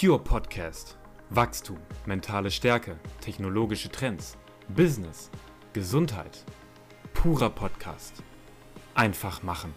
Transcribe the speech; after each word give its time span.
Pure 0.00 0.18
Podcast. 0.20 0.96
Wachstum, 1.28 1.76
mentale 2.06 2.50
Stärke, 2.50 2.98
technologische 3.20 3.90
Trends, 3.90 4.38
Business, 4.74 5.30
Gesundheit. 5.74 6.42
Purer 7.12 7.50
Podcast. 7.50 8.22
Einfach 8.94 9.42
machen. 9.42 9.74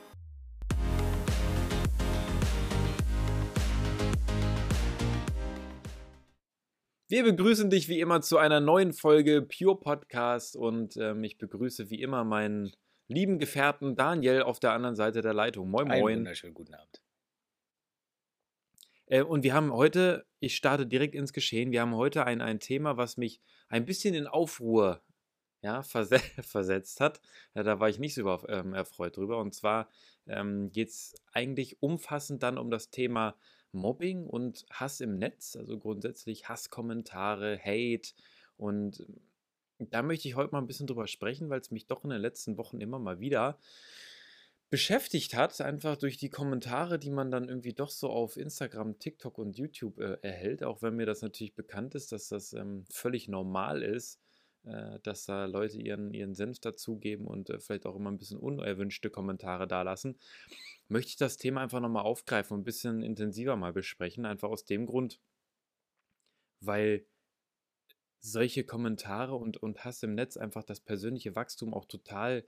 Wir 7.10 7.24
begrüßen 7.26 7.70
dich 7.70 7.90
wie 7.90 8.00
immer 8.00 8.22
zu 8.22 8.38
einer 8.38 8.62
neuen 8.62 8.94
Folge 8.94 9.42
Pure 9.42 9.78
Podcast 9.78 10.56
und 10.56 10.96
ähm, 10.96 11.26
ich 11.26 11.38
begrüße 11.38 11.90
wie 11.90 12.02
immer 12.02 12.24
meinen 12.24 12.72
lieben 13.10 13.40
Gefährten 13.40 13.98
Daniel 13.98 14.44
auf 14.44 14.62
der 14.62 14.72
anderen 14.72 14.96
Seite 14.96 15.20
der 15.20 15.34
Leitung. 15.34 15.70
Moin, 15.70 15.92
Einen 15.92 16.02
moin. 16.02 16.18
wunderschönen 16.20 16.54
guten 16.54 16.76
Abend. 16.76 17.03
Äh, 19.14 19.22
und 19.22 19.44
wir 19.44 19.54
haben 19.54 19.72
heute, 19.72 20.26
ich 20.40 20.56
starte 20.56 20.88
direkt 20.88 21.14
ins 21.14 21.34
Geschehen, 21.34 21.72
wir 21.72 21.82
haben 21.82 21.96
heute 21.96 22.26
ein, 22.26 22.42
ein 22.42 22.60
Thema, 22.60 22.98
was 22.98 23.16
mich 23.16 23.40
ein 23.70 23.86
bisschen 23.86 24.16
in 24.16 24.26
Aufruhr 24.26 25.04
ja, 25.62 25.84
verse 25.84 26.18
versetzt 26.42 27.00
hat. 27.00 27.22
Ja, 27.54 27.62
da 27.62 27.80
war 27.80 27.90
ich 27.90 28.00
nicht 28.00 28.16
so 28.16 28.22
über, 28.22 28.44
ähm, 28.50 28.74
erfreut 28.74 29.16
drüber. 29.16 29.38
Und 29.38 29.54
zwar 29.54 29.88
ähm, 30.26 30.72
geht 30.72 30.90
es 30.90 31.14
eigentlich 31.32 31.78
umfassend 31.82 32.42
dann 32.42 32.58
um 32.58 32.72
das 32.72 32.90
Thema 32.90 33.36
Mobbing 33.72 34.26
und 34.26 34.66
Hass 34.72 35.00
im 35.00 35.20
Netz, 35.20 35.56
also 35.56 35.78
grundsätzlich 35.78 36.50
Hasskommentare, 36.50 37.60
Hate. 37.64 38.14
Und 38.58 39.06
da 39.78 40.02
möchte 40.02 40.28
ich 40.28 40.36
heute 40.36 40.54
mal 40.54 40.60
ein 40.60 40.68
bisschen 40.68 40.88
drüber 40.88 41.06
sprechen, 41.06 41.52
weil 41.52 41.60
es 41.60 41.70
mich 41.70 41.86
doch 41.86 42.04
in 42.04 42.10
den 42.10 42.22
letzten 42.22 42.58
Wochen 42.58 42.82
immer 42.82 42.98
mal 42.98 43.20
wieder 43.20 43.60
beschäftigt 44.74 45.36
hat, 45.36 45.62
einfach 45.62 45.98
durch 45.98 46.18
die 46.18 46.32
Kommentare, 46.32 46.98
die 46.98 47.12
man 47.12 47.30
dann 47.30 47.48
irgendwie 47.48 47.74
doch 47.74 47.92
so 47.92 48.10
auf 48.10 48.38
Instagram, 48.38 48.98
TikTok 48.98 49.38
und 49.38 49.56
YouTube 49.56 50.00
äh, 50.00 50.18
erhält, 50.24 50.64
auch 50.64 50.82
wenn 50.82 50.96
mir 50.96 51.06
das 51.06 51.22
natürlich 51.22 51.54
bekannt 51.54 51.94
ist, 51.94 52.12
dass 52.12 52.30
das 52.30 52.54
ähm, 52.54 52.84
völlig 52.92 53.28
normal 53.28 53.84
ist, 53.84 54.20
äh, 54.64 55.00
dass 55.04 55.26
da 55.26 55.46
Leute 55.46 55.80
ihren, 55.80 56.12
ihren 56.12 56.34
Senf 56.34 56.60
dazugeben 56.60 57.28
und 57.28 57.52
äh, 57.52 57.60
vielleicht 57.60 57.86
auch 57.86 57.96
immer 57.96 58.10
ein 58.10 58.18
bisschen 58.18 58.40
unerwünschte 58.40 59.12
Kommentare 59.12 59.68
dalassen, 59.68 60.18
möchte 60.88 61.10
ich 61.10 61.18
das 61.18 61.38
Thema 61.38 61.62
einfach 61.62 61.80
nochmal 61.80 62.06
aufgreifen 62.06 62.56
und 62.56 62.62
ein 62.62 62.66
bisschen 62.66 63.04
intensiver 63.04 63.56
mal 63.56 63.74
besprechen, 63.74 64.26
einfach 64.26 64.50
aus 64.50 64.66
dem 64.66 64.88
Grund, 64.88 65.20
weil 66.62 67.06
solche 68.22 68.64
Kommentare 68.64 69.36
und, 69.36 69.58
und 69.58 69.86
Hass 69.86 70.02
im 70.02 70.16
Netz 70.16 70.36
einfach 70.36 70.64
das 70.64 70.80
persönliche 70.80 71.36
Wachstum 71.36 71.76
auch 71.76 71.86
total 71.86 72.44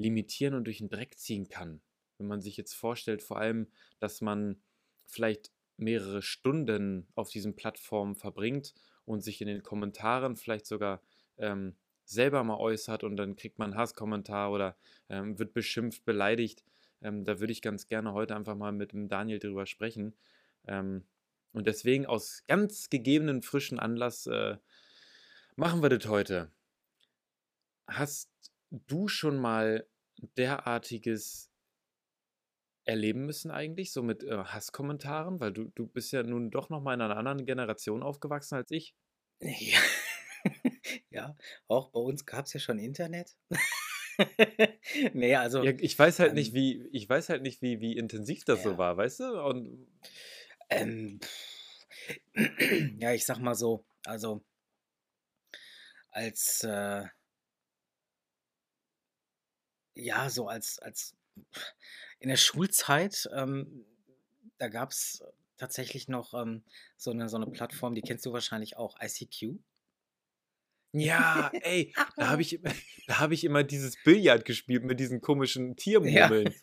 limitieren 0.00 0.54
und 0.54 0.64
durch 0.64 0.78
den 0.78 0.88
Dreck 0.88 1.18
ziehen 1.18 1.48
kann. 1.48 1.80
Wenn 2.18 2.26
man 2.26 2.40
sich 2.40 2.56
jetzt 2.56 2.74
vorstellt, 2.74 3.22
vor 3.22 3.38
allem, 3.38 3.68
dass 3.98 4.20
man 4.20 4.60
vielleicht 5.06 5.52
mehrere 5.76 6.22
Stunden 6.22 7.08
auf 7.14 7.30
diesen 7.30 7.56
Plattformen 7.56 8.14
verbringt 8.14 8.74
und 9.04 9.22
sich 9.22 9.40
in 9.40 9.48
den 9.48 9.62
Kommentaren 9.62 10.36
vielleicht 10.36 10.66
sogar 10.66 11.02
ähm, 11.38 11.76
selber 12.04 12.44
mal 12.44 12.58
äußert 12.58 13.04
und 13.04 13.16
dann 13.16 13.36
kriegt 13.36 13.58
man 13.58 13.72
einen 13.72 13.80
Hasskommentar 13.80 14.52
oder 14.52 14.76
ähm, 15.08 15.38
wird 15.38 15.54
beschimpft, 15.54 16.04
beleidigt. 16.04 16.64
Ähm, 17.02 17.24
da 17.24 17.40
würde 17.40 17.52
ich 17.52 17.62
ganz 17.62 17.86
gerne 17.86 18.12
heute 18.12 18.36
einfach 18.36 18.56
mal 18.56 18.72
mit 18.72 18.92
dem 18.92 19.08
Daniel 19.08 19.38
drüber 19.38 19.66
sprechen. 19.66 20.14
Ähm, 20.66 21.04
und 21.52 21.66
deswegen 21.66 22.06
aus 22.06 22.44
ganz 22.46 22.90
gegebenen 22.90 23.42
frischen 23.42 23.78
Anlass 23.78 24.26
äh, 24.26 24.56
machen 25.56 25.82
wir 25.82 25.88
das 25.88 26.06
heute. 26.06 26.50
Hast 27.86 28.30
du 28.70 29.08
schon 29.08 29.36
mal 29.36 29.86
derartiges 30.36 31.50
erleben 32.84 33.26
müssen 33.26 33.50
eigentlich, 33.50 33.92
so 33.92 34.02
mit 34.02 34.24
äh, 34.24 34.36
Hasskommentaren? 34.44 35.40
Weil 35.40 35.52
du, 35.52 35.70
du 35.74 35.86
bist 35.86 36.12
ja 36.12 36.22
nun 36.22 36.50
doch 36.50 36.70
noch 36.70 36.80
mal 36.80 36.94
in 36.94 37.00
einer 37.00 37.16
anderen 37.16 37.46
Generation 37.46 38.02
aufgewachsen 38.02 38.56
als 38.56 38.70
ich. 38.70 38.94
Ja, 39.40 39.80
ja 41.10 41.36
auch 41.68 41.90
bei 41.90 42.00
uns 42.00 42.26
gab 42.26 42.46
es 42.46 42.52
ja 42.52 42.60
schon 42.60 42.78
Internet. 42.78 43.36
nee, 45.12 45.34
also. 45.36 45.62
Ja, 45.62 45.72
ich 45.78 45.98
weiß 45.98 46.18
halt 46.18 46.34
nicht, 46.34 46.50
Ähm, 46.50 46.54
wie, 46.54 46.88
ich 46.92 47.08
weiß 47.08 47.28
halt 47.28 47.42
nicht, 47.42 47.62
wie, 47.62 47.80
wie 47.80 47.96
intensiv 47.96 48.44
das 48.44 48.62
so 48.62 48.72
ja. 48.72 48.78
war, 48.78 48.96
weißt 48.96 49.20
du? 49.20 49.42
Und 49.42 49.86
Ähm, 50.68 51.20
ja, 52.98 53.12
ich 53.12 53.24
sag 53.24 53.38
mal 53.38 53.54
so, 53.54 53.84
also 54.04 54.42
als, 56.10 56.64
äh, 56.64 57.04
ja, 60.00 60.30
so 60.30 60.48
als, 60.48 60.78
als 60.80 61.14
in 62.18 62.28
der 62.28 62.36
Schulzeit, 62.36 63.28
ähm, 63.34 63.84
da 64.58 64.68
gab 64.68 64.90
es 64.90 65.22
tatsächlich 65.56 66.08
noch 66.08 66.34
ähm, 66.34 66.64
so 66.96 67.10
eine, 67.10 67.28
so 67.28 67.36
eine 67.36 67.46
Plattform, 67.46 67.94
die 67.94 68.02
kennst 68.02 68.24
du 68.26 68.32
wahrscheinlich 68.32 68.76
auch, 68.76 68.98
ICQ. 69.00 69.58
ja, 70.92 71.50
ey, 71.62 71.92
da 72.16 72.28
habe 72.30 72.42
ich, 72.42 72.60
da 73.06 73.18
habe 73.18 73.34
ich 73.34 73.44
immer 73.44 73.62
dieses 73.64 73.96
Billard 74.02 74.44
gespielt 74.44 74.84
mit 74.84 75.00
diesen 75.00 75.20
komischen 75.20 75.70
Ja. 76.02 76.28
Tiermurmeln. 76.28 76.54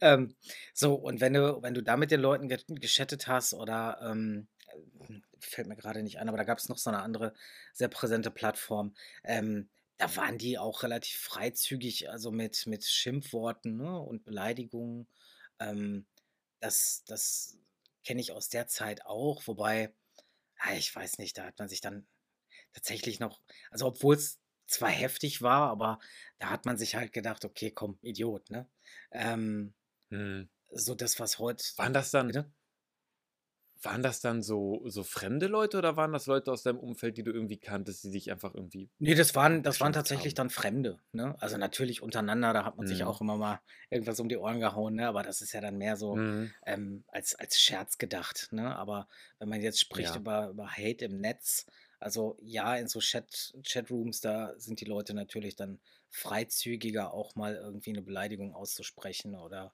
ähm, 0.00 0.34
so, 0.74 0.94
und 0.94 1.20
wenn 1.20 1.34
du, 1.34 1.62
wenn 1.62 1.74
du 1.74 1.82
da 1.82 1.96
mit 1.96 2.10
den 2.10 2.20
Leuten 2.20 2.48
ge 2.48 2.58
geschattet 2.68 3.26
hast 3.26 3.54
oder 3.54 3.98
ähm, 4.02 4.48
äh, 5.08 5.20
fällt 5.40 5.68
mir 5.68 5.76
gerade 5.76 6.02
nicht 6.02 6.18
ein, 6.18 6.28
aber 6.28 6.38
da 6.38 6.44
gab 6.44 6.58
es 6.58 6.68
noch 6.68 6.78
so 6.78 6.90
eine 6.90 7.02
andere 7.02 7.34
sehr 7.72 7.88
präsente 7.88 8.30
Plattform. 8.30 8.94
Ähm, 9.24 9.68
da 9.98 10.14
waren 10.16 10.38
die 10.38 10.58
auch 10.58 10.82
relativ 10.84 11.16
freizügig, 11.18 12.10
also 12.10 12.30
mit, 12.30 12.66
mit 12.66 12.84
Schimpfworten, 12.84 13.76
ne, 13.76 14.00
und 14.00 14.24
Beleidigungen. 14.24 15.08
Ähm, 15.60 16.06
das 16.60 17.04
das 17.06 17.58
kenne 18.04 18.20
ich 18.20 18.32
aus 18.32 18.48
der 18.48 18.68
Zeit 18.68 19.06
auch, 19.06 19.46
wobei, 19.46 19.94
ah, 20.58 20.74
ich 20.74 20.94
weiß 20.94 21.18
nicht, 21.18 21.38
da 21.38 21.44
hat 21.46 21.58
man 21.58 21.68
sich 21.68 21.80
dann 21.82 22.08
tatsächlich 22.72 23.20
noch, 23.20 23.42
also 23.70 23.86
obwohl 23.86 24.16
es 24.16 24.40
zwar 24.66 24.90
heftig 24.90 25.42
war, 25.42 25.70
aber 25.70 25.98
da 26.38 26.50
hat 26.50 26.66
man 26.66 26.78
sich 26.78 26.94
halt 26.96 27.12
gedacht, 27.12 27.44
okay, 27.44 27.70
komm, 27.72 27.98
Idiot, 28.02 28.50
ne? 28.50 28.70
Ähm, 29.12 29.74
Hm. 30.10 30.48
so 30.70 30.94
das, 30.94 31.20
was 31.20 31.38
heute, 31.38 31.64
Waren 31.76 31.94
das 31.94 32.10
dann, 32.10 32.26
bitte? 32.28 32.52
Waren 33.82 34.02
das 34.02 34.20
dann 34.20 34.42
so, 34.42 34.82
so 34.88 35.04
fremde 35.04 35.46
Leute 35.46 35.78
oder 35.78 35.96
waren 35.96 36.12
das 36.12 36.26
Leute 36.26 36.52
aus 36.52 36.62
deinem 36.62 36.78
Umfeld, 36.80 37.16
die 37.18 37.22
du 37.24 37.32
irgendwie 37.32 37.58
kanntest, 37.58 38.04
die 38.04 38.10
dich 38.10 38.30
einfach 38.30 38.54
irgendwie 38.54 38.90
Nee, 39.00 39.14
das 39.14 39.36
waren, 39.36 39.62
das 39.62 39.80
waren 39.80 39.92
tatsächlich 39.92 40.34
haben? 40.34 40.34
dann 40.34 40.50
Fremde, 40.50 40.98
ne? 41.12 41.36
Also 41.40 41.56
natürlich 41.56 42.02
untereinander, 42.02 42.52
da 42.52 42.64
hat 42.64 42.76
man 42.76 42.86
sich 42.86 43.04
Mhm. 43.04 43.04
auch 43.04 43.20
immer 43.20 43.36
mal 43.36 43.60
irgendwas 43.90 44.18
um 44.18 44.28
die 44.28 44.36
Ohren 44.36 44.58
gehauen, 44.58 44.94
ne? 44.96 45.06
Aber 45.06 45.22
das 45.22 45.40
ist 45.40 45.52
ja 45.52 45.60
dann 45.60 45.78
mehr 45.78 45.96
so 45.96 46.20
Mhm. 46.20 46.54
ähm, 46.66 47.04
als, 47.06 47.36
als 47.36 47.60
Scherz 47.60 47.98
gedacht, 47.98 48.48
ne? 48.50 48.74
Aber 48.74 49.06
wenn 49.38 49.48
man 49.48 49.60
jetzt 49.62 49.78
spricht 49.78 50.16
Ja. 50.16 50.16
über, 50.16 50.48
über 50.48 50.68
Hate 50.68 51.04
im 51.04 51.20
Netz, 51.20 51.66
also 52.00 52.36
ja, 52.42 52.74
in 52.74 52.88
so 52.88 52.98
Chat, 52.98 53.52
Chatrooms, 53.64 54.20
da 54.20 54.58
sind 54.58 54.80
die 54.80 54.84
Leute 54.84 55.14
natürlich 55.14 55.54
dann 55.54 55.80
freizügiger, 56.10 57.12
auch 57.14 57.36
mal 57.36 57.54
irgendwie 57.54 57.90
eine 57.90 58.02
Beleidigung 58.02 58.52
auszusprechen 58.52 59.36
oder 59.36 59.72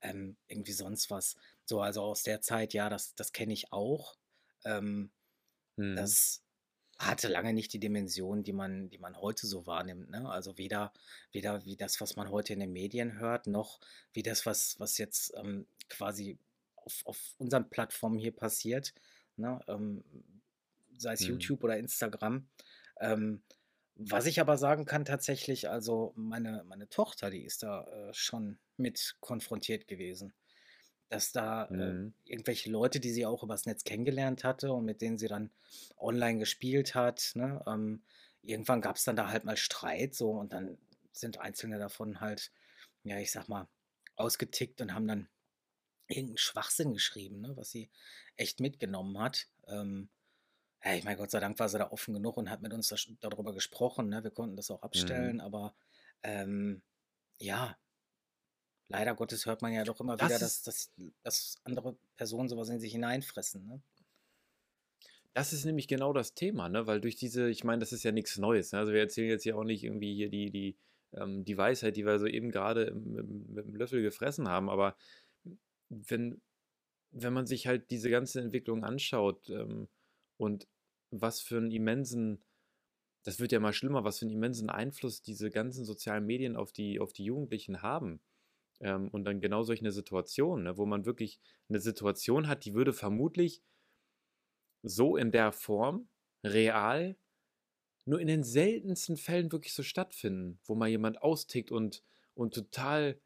ähm, 0.00 0.36
irgendwie 0.48 0.72
sonst 0.72 1.10
was. 1.10 1.36
So, 1.70 1.80
also 1.80 2.02
aus 2.02 2.24
der 2.24 2.40
Zeit, 2.40 2.74
ja, 2.74 2.88
das, 2.88 3.14
das 3.14 3.32
kenne 3.32 3.52
ich 3.52 3.72
auch. 3.72 4.16
Ähm, 4.64 5.12
Mhm. 5.78 6.10
das 6.10 6.44
hatte 6.98 7.28
lange 7.28 7.54
nicht 7.54 7.72
die 7.72 7.80
Dimension, 7.80 8.42
die 8.42 8.52
man, 8.52 8.90
die 8.90 8.98
man 8.98 9.16
heute 9.20 9.46
so 9.46 9.66
wahrnimmt. 9.66 10.10
Ne? 10.10 10.28
Also 10.28 10.58
weder, 10.58 10.92
weder 11.32 11.64
wie 11.64 11.76
das, 11.76 12.00
was 12.00 12.16
man 12.16 12.30
heute 12.30 12.54
in 12.54 12.60
den 12.60 12.72
Medien 12.72 13.20
hört, 13.20 13.46
noch 13.46 13.80
wie 14.12 14.24
das, 14.24 14.46
was, 14.46 14.80
was 14.80 14.98
jetzt 14.98 15.32
ähm, 15.36 15.68
quasi 15.88 16.38
auf, 16.76 17.02
auf 17.06 17.34
unseren 17.38 17.70
Plattformen 17.70 18.18
hier 18.18 18.34
passiert, 18.34 18.94
ne? 19.36 19.60
ähm, 19.68 20.04
sei 20.96 21.12
es 21.12 21.26
Mhm. 21.26 21.26
YouTube 21.26 21.62
oder 21.64 21.78
Instagram. 21.78 22.48
Ähm, 23.00 23.42
was 23.94 24.26
ich 24.26 24.40
aber 24.40 24.58
sagen 24.58 24.86
kann 24.86 25.04
tatsächlich, 25.04 25.68
also 25.70 26.12
meine, 26.16 26.64
meine 26.64 26.88
Tochter, 26.88 27.30
die 27.30 27.44
ist 27.44 27.62
da 27.62 27.84
äh, 28.10 28.14
schon 28.14 28.58
mit 28.76 29.16
konfrontiert 29.20 29.86
gewesen 29.88 30.34
dass 31.10 31.32
da 31.32 31.66
äh, 31.76 31.96
Mhm. 31.96 32.12
irgendwelche 32.26 32.70
Leute, 32.70 33.00
die 33.00 33.12
sie 33.12 33.26
auch 33.26 33.44
übers 33.44 33.66
Netz 33.66 33.84
kennengelernt 33.84 34.44
hatte 34.44 34.72
und 34.72 34.86
mit 34.86 35.02
denen 35.02 35.18
sie 35.18 35.28
dann 35.28 35.52
online 35.98 36.40
gespielt 36.40 36.94
hat, 36.96 37.32
ne, 37.36 37.62
ähm, 37.68 38.04
irgendwann 38.42 38.80
gab 38.82 38.96
es 38.96 39.04
dann 39.04 39.16
da 39.16 39.30
halt 39.30 39.44
mal 39.44 39.58
Streit 39.58 40.14
so 40.14 40.32
und 40.32 40.52
dann 40.54 40.78
sind 41.12 41.40
einzelne 41.40 41.78
davon 41.78 42.20
halt, 42.20 42.52
ja, 43.04 43.18
ich 43.18 43.32
sag 43.32 43.48
mal, 43.48 43.68
ausgetickt 44.16 44.80
und 44.82 44.94
haben 44.94 45.08
dann 45.08 45.28
irgendeinen 46.08 46.38
Schwachsinn 46.38 46.92
geschrieben, 46.94 47.40
ne, 47.40 47.56
was 47.56 47.70
sie 47.70 47.90
echt 48.36 48.60
mitgenommen 48.60 49.18
hat. 49.18 49.48
Ähm, 49.66 50.10
ja, 50.84 50.94
ich 50.94 51.04
meine, 51.04 51.16
Gott 51.18 51.30
sei 51.30 51.40
Dank 51.40 51.58
war 51.58 51.68
sie 51.68 51.78
da 51.78 51.90
offen 51.90 52.14
genug 52.14 52.36
und 52.36 52.50
hat 52.50 52.62
mit 52.62 52.72
uns 52.72 52.88
da, 52.88 52.96
darüber 53.20 53.54
gesprochen, 53.54 54.08
ne, 54.08 54.24
wir 54.24 54.30
konnten 54.32 54.56
das 54.56 54.70
auch 54.70 54.82
Mhm. 54.94 55.32
abstellen, 55.32 55.40
aber 55.40 55.76
ähm, 56.22 56.82
ja, 57.40 57.78
leider 58.90 59.14
Gottes 59.14 59.46
hört 59.46 59.62
man 59.62 59.72
ja 59.72 59.84
doch 59.84 60.00
immer 60.00 60.16
Das 60.16 60.28
wieder, 60.28 60.38
dass, 60.38 60.62
dass, 60.62 60.92
dass 61.22 61.60
andere 61.64 61.96
Personen 62.16 62.48
sowas 62.48 62.68
in 62.68 62.80
sich 62.80 62.92
hineinfressen. 62.92 63.66
Ne? 63.66 63.82
das 65.32 65.52
ist 65.52 65.64
nämlich 65.64 65.86
genau 65.86 66.12
das 66.12 66.34
Thema, 66.34 66.68
ne? 66.68 66.86
Weil 66.86 67.00
durch 67.00 67.16
diese, 67.16 67.48
ich 67.48 67.62
meine, 67.62 67.78
das 67.78 67.92
ist 67.92 68.02
ja 68.02 68.12
nichts 68.12 68.36
Neues. 68.36 68.72
Ne? 68.72 68.80
Also 68.80 68.92
wir 68.92 69.00
erzählen 69.00 69.28
jetzt 69.28 69.44
hier 69.44 69.56
auch 69.56 69.64
nicht 69.64 69.84
irgendwie 69.84 70.12
hier 70.14 70.28
die, 70.28 70.50
die, 70.50 70.76
ähm, 71.12 71.44
die 71.44 71.56
Weisheit, 71.56 71.96
die 71.96 72.04
wir 72.04 72.18
so 72.18 72.26
eben 72.26 72.50
gerade 72.50 72.92
mit 72.92 73.66
dem 73.66 73.76
Löffel 73.76 74.02
gefressen 74.02 74.48
haben, 74.48 74.68
aber 74.68 74.96
wenn 75.88 76.40
wenn 77.12 77.32
man 77.32 77.46
sich 77.46 77.66
halt 77.66 77.90
diese 77.90 78.10
ganze 78.10 78.40
Entwicklung 78.40 78.84
anschaut 78.84 79.48
ähm, 79.50 79.88
und 80.36 80.68
was 81.10 81.40
für 81.40 81.56
einen 81.56 81.70
immensen, 81.72 82.42
das 83.24 83.40
wird 83.40 83.52
ja 83.52 83.60
mal 83.60 83.72
schlimmer, 83.72 84.04
was 84.04 84.20
für 84.20 84.26
einen 84.26 84.34
immensen 84.34 84.70
Einfluss 84.70 85.22
diese 85.22 85.50
ganzen 85.50 85.84
sozialen 85.84 86.24
Medien 86.24 86.56
auf 86.56 86.72
die, 86.72 87.00
auf 87.00 87.12
die 87.12 87.24
Jugendlichen 87.24 87.82
haben. 87.82 88.20
Ähm, 88.80 89.08
und 89.08 89.24
dann 89.24 89.40
genau 89.40 89.62
solche 89.62 89.90
Situationen, 89.92 90.64
ne, 90.64 90.76
wo 90.76 90.86
man 90.86 91.06
wirklich 91.06 91.40
eine 91.68 91.80
Situation 91.80 92.48
hat, 92.48 92.64
die 92.64 92.74
würde 92.74 92.92
vermutlich 92.92 93.62
so 94.82 95.16
in 95.16 95.30
der 95.32 95.52
Form 95.52 96.08
real 96.42 97.16
nur 98.06 98.20
in 98.20 98.26
den 98.26 98.42
seltensten 98.42 99.16
Fällen 99.16 99.52
wirklich 99.52 99.74
so 99.74 99.82
stattfinden, 99.82 100.58
wo 100.64 100.74
mal 100.74 100.88
jemand 100.88 101.22
austickt 101.22 101.70
und, 101.70 102.02
und 102.34 102.54
total 102.54 103.20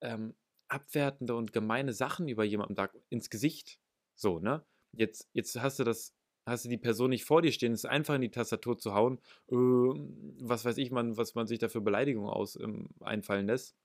ähm, 0.00 0.34
abwertende 0.68 1.34
und 1.34 1.52
gemeine 1.52 1.92
Sachen 1.92 2.28
über 2.28 2.44
jemanden 2.44 2.74
sagt, 2.74 2.96
ins 3.08 3.30
Gesicht. 3.30 3.80
So, 4.14 4.38
ne? 4.38 4.64
Jetzt, 4.92 5.28
jetzt 5.32 5.60
hast 5.60 5.78
du 5.78 5.84
das, 5.84 6.14
hast 6.46 6.64
du 6.64 6.68
die 6.68 6.78
Person 6.78 7.10
nicht 7.10 7.24
vor 7.24 7.42
dir 7.42 7.52
stehen, 7.52 7.72
ist 7.72 7.86
einfach 7.86 8.16
in 8.16 8.22
die 8.22 8.30
Tastatur 8.30 8.78
zu 8.78 8.94
hauen, 8.94 9.18
äh, 9.48 9.54
was 9.54 10.64
weiß 10.64 10.78
ich, 10.78 10.90
man, 10.90 11.16
was 11.16 11.34
man 11.34 11.46
sich 11.46 11.58
da 11.58 11.68
für 11.68 11.80
Beleidigungen 11.80 12.30
aus, 12.30 12.56
ähm, 12.56 12.88
einfallen 13.00 13.46
lässt. 13.46 13.76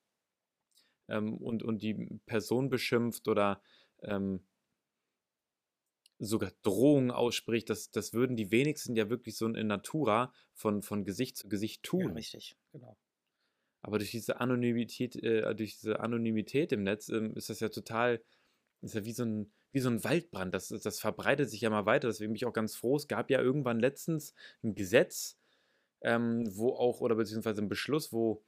Ähm, 1.13 1.37
und, 1.37 1.61
und 1.61 1.83
die 1.83 2.19
Person 2.25 2.69
beschimpft 2.69 3.27
oder 3.27 3.61
ähm, 4.01 4.43
sogar 6.17 6.51
Drohungen 6.63 7.11
ausspricht, 7.11 7.69
das, 7.69 7.91
das 7.91 8.13
würden 8.13 8.35
die 8.35 8.51
wenigsten 8.51 8.95
ja 8.95 9.09
wirklich 9.09 9.37
so 9.37 9.47
in 9.47 9.67
Natura 9.67 10.33
von, 10.53 10.81
von 10.81 11.05
Gesicht 11.05 11.37
zu 11.37 11.49
Gesicht 11.49 11.83
tun. 11.83 12.09
Ja, 12.09 12.13
richtig, 12.13 12.55
genau. 12.71 12.97
Aber 13.81 13.99
durch 13.99 14.11
diese 14.11 14.39
Anonymität, 14.39 15.15
äh, 15.17 15.53
durch 15.53 15.75
diese 15.75 15.99
Anonymität 15.99 16.71
im 16.71 16.83
Netz 16.83 17.09
ähm, 17.09 17.35
ist 17.35 17.49
das 17.49 17.59
ja 17.59 17.69
total, 17.69 18.23
ist 18.81 18.95
ja 18.95 19.05
wie 19.05 19.11
so 19.11 19.23
ein, 19.23 19.51
wie 19.71 19.81
so 19.81 19.89
ein 19.89 20.03
Waldbrand. 20.03 20.53
Das, 20.53 20.69
das 20.69 20.99
verbreitet 20.99 21.49
sich 21.49 21.61
ja 21.61 21.69
mal 21.69 21.85
weiter. 21.85 22.07
Deswegen 22.07 22.31
bin 22.31 22.37
ich 22.37 22.45
auch 22.45 22.53
ganz 22.53 22.75
froh. 22.75 22.95
Es 22.95 23.07
gab 23.07 23.29
ja 23.29 23.41
irgendwann 23.41 23.79
letztens 23.79 24.33
ein 24.63 24.73
Gesetz, 24.73 25.37
ähm, 26.01 26.45
wo 26.55 26.69
auch, 26.69 27.01
oder 27.01 27.15
beziehungsweise 27.15 27.61
ein 27.61 27.69
Beschluss, 27.69 28.13
wo 28.13 28.43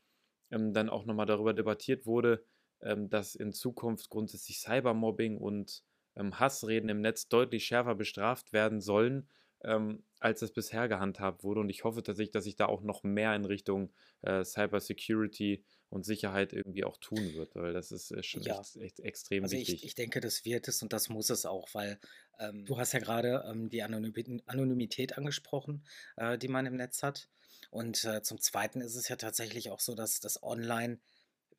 ähm, 0.52 0.74
dann 0.74 0.90
auch 0.90 1.06
nochmal 1.06 1.26
darüber 1.26 1.54
debattiert 1.54 2.06
wurde, 2.06 2.46
dass 2.80 3.36
in 3.36 3.52
Zukunft 3.52 4.10
grundsätzlich 4.10 4.60
Cybermobbing 4.60 5.38
und 5.38 5.84
ähm, 6.16 6.40
Hassreden 6.40 6.90
im 6.90 7.02
Netz 7.02 7.28
deutlich 7.28 7.66
schärfer 7.66 7.96
bestraft 7.96 8.54
werden 8.54 8.82
sollen, 8.82 9.28
ähm, 9.64 10.04
als 10.20 10.42
es 10.42 10.52
bisher 10.52 10.88
gehandhabt 10.88 11.44
wurde. 11.44 11.62
Und 11.62 11.70
ich 11.70 11.84
hoffe 11.84 12.04
tatsächlich, 12.04 12.32
dass 12.32 12.44
sich 12.44 12.56
da 12.56 12.66
auch 12.68 12.82
noch 12.82 13.04
mehr 13.04 13.36
in 13.36 13.46
Richtung 13.46 13.92
äh, 14.22 14.44
Cyber 14.44 14.80
Security 14.80 15.64
und 15.90 16.06
Sicherheit 16.06 16.54
irgendwie 16.54 16.84
auch 16.84 16.98
tun 16.98 17.34
wird, 17.36 17.56
weil 17.56 17.74
das 17.74 17.92
ist 17.92 18.12
äh, 18.12 18.24
schon 18.24 18.44
ja. 18.44 18.60
echt, 18.60 18.76
echt, 18.78 19.00
extrem 19.00 19.44
also 19.44 19.56
wichtig. 19.56 19.76
Ich, 19.76 19.86
ich 19.86 19.96
denke, 19.96 20.20
das 20.20 20.46
wird 20.46 20.68
es 20.68 20.82
und 20.82 20.94
das 20.94 21.10
muss 21.10 21.30
es 21.30 21.46
auch, 21.46 21.74
weil 21.74 22.00
ähm, 22.40 22.66
du 22.66 22.78
hast 22.78 22.94
ja 22.94 23.00
gerade 23.00 23.46
ähm, 23.50 23.70
die 23.70 23.84
Anonymität 23.84 25.18
angesprochen, 25.18 25.86
äh, 26.18 26.38
die 26.38 26.48
man 26.48 26.66
im 26.66 26.76
Netz 26.76 27.04
hat. 27.04 27.30
Und 27.72 28.04
äh, 28.06 28.22
zum 28.22 28.40
Zweiten 28.40 28.82
ist 28.82 28.96
es 28.96 29.08
ja 29.08 29.16
tatsächlich 29.16 29.70
auch 29.70 29.80
so, 29.80 29.96
dass 29.96 30.20
das 30.20 30.42
online 30.44 31.00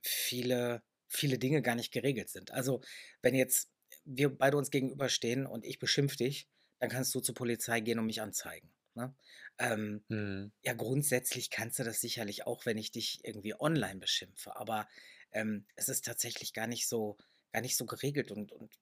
viele, 0.00 0.82
viele 1.08 1.38
Dinge 1.38 1.62
gar 1.62 1.74
nicht 1.74 1.92
geregelt 1.92 2.28
sind. 2.28 2.50
Also 2.52 2.80
wenn 3.22 3.34
jetzt 3.34 3.70
wir 4.04 4.36
beide 4.36 4.56
uns 4.56 4.70
gegenüberstehen 4.70 5.46
und 5.46 5.64
ich 5.64 5.78
beschimpfe 5.78 6.16
dich, 6.16 6.48
dann 6.78 6.90
kannst 6.90 7.14
du 7.14 7.20
zur 7.20 7.34
Polizei 7.34 7.80
gehen 7.80 7.98
und 7.98 8.06
mich 8.06 8.20
anzeigen. 8.20 8.72
Ne? 8.94 9.14
Ähm, 9.58 10.04
mhm. 10.08 10.52
Ja, 10.62 10.72
grundsätzlich 10.74 11.50
kannst 11.50 11.78
du 11.78 11.84
das 11.84 12.00
sicherlich 12.00 12.46
auch, 12.46 12.66
wenn 12.66 12.78
ich 12.78 12.92
dich 12.92 13.20
irgendwie 13.24 13.58
online 13.58 14.00
beschimpfe, 14.00 14.56
aber 14.56 14.88
ähm, 15.32 15.66
es 15.74 15.88
ist 15.88 16.04
tatsächlich 16.04 16.52
gar 16.52 16.66
nicht 16.66 16.88
so, 16.88 17.16
gar 17.52 17.60
nicht 17.60 17.76
so 17.76 17.86
geregelt 17.86 18.30
und, 18.30 18.52
und 18.52 18.72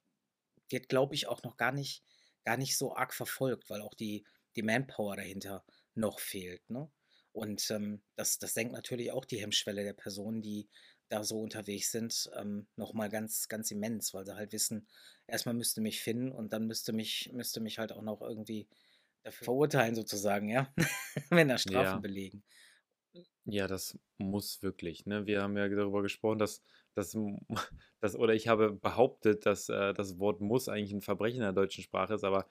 wird, 0.69 0.89
glaube 0.89 1.15
ich, 1.15 1.27
auch 1.27 1.43
noch 1.43 1.57
gar 1.57 1.73
nicht, 1.73 2.03
gar 2.45 2.57
nicht 2.57 2.77
so 2.77 2.95
arg 2.95 3.15
verfolgt, 3.15 3.71
weil 3.71 3.83
auch 3.83 3.95
die, 3.95 4.25
die 4.57 4.63
Manpower 4.63 5.17
dahinter 5.17 5.65
noch 5.95 6.21
fehlt. 6.21 6.69
Ne? 6.71 6.91
Und 7.33 7.69
ähm, 7.71 8.03
das, 8.15 8.39
das 8.39 8.55
senkt 8.55 8.73
natürlich 8.73 9.11
auch 9.11 9.25
die 9.25 9.41
Hemmschwelle 9.41 9.83
der 9.83 9.95
Personen, 9.95 10.43
die 10.43 10.69
da 11.09 11.23
so 11.23 11.41
unterwegs 11.41 11.91
sind, 11.93 12.31
ähm, 12.37 12.67
nochmal 12.77 13.09
ganz, 13.09 13.49
ganz 13.49 13.71
immens, 13.71 14.15
weil 14.15 14.25
sie 14.25 14.35
halt 14.35 14.53
wissen, 14.53 14.87
erstmal 15.27 15.55
müsste 15.55 15.81
mich 15.81 16.01
finden 16.01 16.33
und 16.33 16.53
dann 16.53 16.67
müsste 16.67 16.93
mich, 16.93 17.31
müsste 17.33 17.61
mich 17.61 17.79
halt 17.79 17.93
auch 17.93 18.03
noch 18.03 18.23
irgendwie 18.23 18.67
dafür 19.23 19.45
verurteilen, 19.45 19.95
sozusagen, 19.95 20.49
ja, 20.49 20.73
wenn 21.31 21.49
da 21.49 21.59
Strafen 21.59 21.85
ja. 21.85 21.99
belegen. 21.99 22.43
Ja, 23.45 23.67
das 23.67 23.99
muss 24.19 24.63
wirklich. 24.63 25.07
Ne? 25.07 25.27
Wir 25.27 25.43
haben 25.43 25.57
ja 25.57 25.69
darüber 25.69 26.03
gesprochen, 26.03 26.39
dass, 26.39 26.63
dass 28.01 28.17
oder 28.17 28.35
ich 28.35 28.49
habe 28.49 28.73
behauptet, 28.73 29.47
dass 29.47 29.69
äh, 29.69 29.93
das 29.95 30.19
Wort 30.19 30.41
muss 30.41 30.69
eigentlich 30.69 30.93
ein 30.93 31.03
Verbrechen 31.03 31.37
in 31.37 31.43
der 31.43 31.53
deutschen 31.53 31.85
Sprache 31.85 32.15
ist, 32.15 32.25
aber 32.25 32.49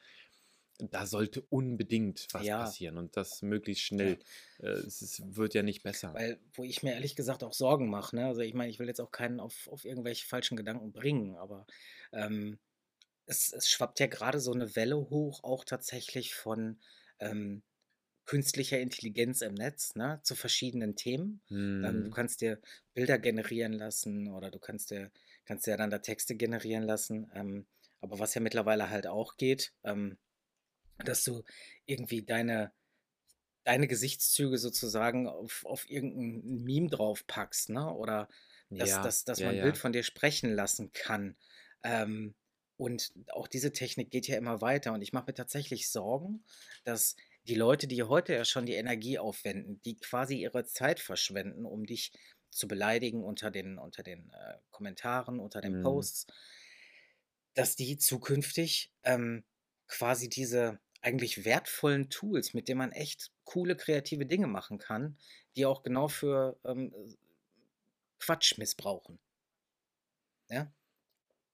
da 0.79 1.05
sollte 1.05 1.41
unbedingt 1.41 2.27
was 2.31 2.49
Ja. 2.49 2.51
passieren 2.51 2.97
und 2.97 3.17
das 3.17 3.41
möglichst 3.41 3.83
Ja. 4.01 4.15
schnell. 4.15 4.19
Äh, 4.59 4.69
es 4.69 5.21
wird 5.25 5.53
ja 5.53 5.63
nicht 5.63 5.83
besser. 5.83 6.17
Weil, 6.17 6.39
wo 6.53 6.63
ich 6.63 6.83
mir 6.83 6.93
ehrlich 6.93 7.15
gesagt 7.15 7.43
auch 7.43 7.53
Sorgen 7.53 7.89
mache, 7.89 8.15
ne? 8.15 8.27
Also 8.27 8.41
ich 8.41 8.53
meine, 8.53 8.69
ich 8.69 8.79
will 8.79 8.87
jetzt 8.87 9.01
auch 9.01 9.11
keinen 9.11 9.39
auf, 9.39 9.67
auf 9.67 9.83
irgendwelche 9.85 10.27
falschen 10.27 10.55
Gedanken 10.57 10.91
bringen, 10.93 11.35
aber 11.35 11.65
ähm, 12.11 12.59
es, 13.27 13.53
es 13.53 13.69
schwappt 13.69 13.99
ja 13.99 14.07
gerade 14.07 14.39
so 14.39 14.53
eine 14.53 14.75
Welle 14.75 14.97
hoch, 14.97 15.43
auch 15.43 15.65
tatsächlich 15.65 16.35
von 16.35 16.81
ähm, 17.19 17.63
künstlicher 18.25 18.79
Intelligenz 18.79 19.41
im 19.41 19.55
Netz, 19.55 19.95
ne? 19.95 20.21
Zu 20.23 20.35
verschiedenen 20.35 20.95
Themen. 20.95 21.43
Ähm, 21.81 22.03
du 22.03 22.09
mhm. 22.09 22.11
kannst 22.11 22.41
dir 22.41 22.61
Bilder 22.93 23.19
generieren 23.19 23.73
lassen 23.73 24.29
oder 24.29 24.51
du 24.51 24.59
kannst 24.59 24.91
dir, 24.91 25.11
kannst 25.45 25.67
dir 25.67 25.77
dann 25.77 25.91
da 25.91 25.99
Texte 25.99 26.35
generieren 26.35 26.83
lassen. 26.83 27.31
Ähm, 27.35 27.67
aber 28.01 28.19
was 28.19 28.35
ja 28.35 28.41
mittlerweile 28.41 28.89
halt 28.89 29.07
auch 29.07 29.37
geht, 29.37 29.73
ähm, 29.83 30.17
dass 30.97 31.23
du 31.23 31.43
irgendwie 31.85 32.23
deine, 32.23 32.71
deine 33.63 33.87
Gesichtszüge 33.87 34.57
sozusagen 34.57 35.27
auf, 35.27 35.65
auf 35.65 35.89
irgendein 35.89 36.63
Meme 36.63 36.89
draufpackst, 36.89 37.69
ne? 37.69 37.93
Oder 37.93 38.29
dass, 38.69 38.89
ja, 38.89 39.03
dass, 39.03 39.23
dass 39.23 39.39
ja, 39.39 39.47
man 39.47 39.55
ein 39.55 39.59
ja. 39.59 39.63
Bild 39.63 39.77
von 39.77 39.93
dir 39.93 40.03
sprechen 40.03 40.53
lassen 40.53 40.91
kann. 40.93 41.37
Ähm, 41.83 42.35
und 42.77 43.13
auch 43.31 43.47
diese 43.47 43.71
Technik 43.71 44.09
geht 44.11 44.27
ja 44.27 44.37
immer 44.37 44.61
weiter. 44.61 44.93
Und 44.93 45.01
ich 45.01 45.13
mache 45.13 45.27
mir 45.27 45.33
tatsächlich 45.33 45.89
Sorgen, 45.89 46.43
dass 46.83 47.15
die 47.45 47.55
Leute, 47.55 47.87
die 47.87 48.03
heute 48.03 48.33
ja 48.33 48.45
schon 48.45 48.65
die 48.65 48.73
Energie 48.73 49.19
aufwenden, 49.19 49.81
die 49.83 49.97
quasi 49.97 50.37
ihre 50.37 50.65
Zeit 50.65 50.99
verschwenden, 50.99 51.65
um 51.65 51.85
dich 51.85 52.11
zu 52.49 52.67
beleidigen 52.67 53.23
unter 53.23 53.51
den, 53.51 53.77
unter 53.77 54.03
den 54.03 54.31
äh, 54.31 54.57
Kommentaren, 54.71 55.39
unter 55.39 55.61
den 55.61 55.79
mhm. 55.79 55.83
Posts, 55.83 56.27
dass 57.53 57.75
die 57.75 57.97
zukünftig 57.97 58.91
ähm, 59.03 59.43
quasi 59.87 60.29
diese 60.29 60.79
eigentlich 61.03 61.43
wertvollen 61.43 62.09
Tools, 62.09 62.53
mit 62.53 62.67
denen 62.67 62.79
man 62.79 62.91
echt 62.91 63.31
coole 63.43 63.75
kreative 63.75 64.25
Dinge 64.25 64.47
machen 64.47 64.77
kann, 64.77 65.17
die 65.55 65.65
auch 65.65 65.83
genau 65.83 66.07
für 66.07 66.57
ähm, 66.63 66.93
Quatsch 68.19 68.57
missbrauchen. 68.57 69.19
Ja? 70.49 70.73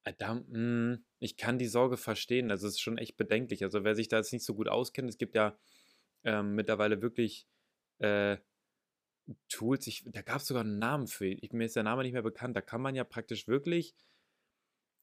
Äh, 0.04 0.14
da, 0.18 0.36
mh, 0.36 0.44
hm, 0.48 1.06
ich 1.20 1.36
kann 1.36 1.58
die 1.58 1.68
Sorge 1.68 1.98
verstehen. 1.98 2.52
Also 2.52 2.68
es 2.68 2.76
ist 2.76 2.82
schon 2.82 3.00
echt 3.00 3.18
bedenklich. 3.18 3.64
Also 3.64 3.84
wer 3.84 3.96
sich 3.96 4.08
da 4.08 4.18
jetzt 4.18 4.32
nicht 4.32 4.46
so 4.46 4.54
gut 4.54 4.70
auskennt, 4.70 5.10
es 5.10 5.18
gibt 5.18 5.36
ja 5.36 5.58
ähm, 6.24 6.54
mittlerweile 6.54 7.02
wirklich 7.02 7.48
äh, 7.98 8.38
Tools, 9.48 9.88
ich, 9.88 10.04
da 10.08 10.22
gab 10.22 10.38
es 10.38 10.48
sogar 10.48 10.64
einen 10.64 10.80
Namen 10.80 11.08
für, 11.08 11.28
ich, 11.28 11.52
mir 11.54 11.66
ist 11.66 11.76
der 11.76 11.84
Name 11.84 12.04
nicht 12.04 12.14
mehr 12.14 12.24
bekannt, 12.24 12.56
da 12.56 12.62
kann 12.62 12.82
man 12.82 12.96
ja 12.96 13.04
praktisch 13.04 13.48
wirklich 13.48 13.96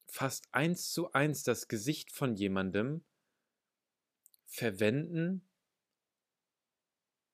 fast 0.08 0.48
eins 0.52 0.90
zu 0.90 1.12
eins 1.12 1.42
das 1.42 1.68
Gesicht 1.68 2.10
von 2.10 2.34
jemandem 2.34 3.04
verwenden 4.46 5.48